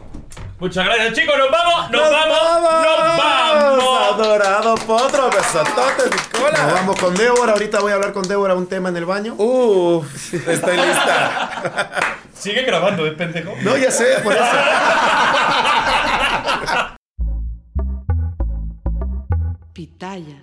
[0.60, 1.36] Muchas gracias, chicos.
[1.38, 4.14] Nos vamos, nos, vamos, nos vamos.
[4.14, 6.74] Adorado potro, besototes, Nos Nicola.
[6.74, 7.52] vamos con Débora.
[7.54, 9.36] Ahorita voy a hablar con Débora un tema en el baño.
[9.38, 12.18] Uf, estoy lista.
[12.34, 13.54] Sigue grabando, ¿eh, pendejo?
[13.62, 14.44] No, ya sé, por eso.
[19.74, 20.43] Pitaya.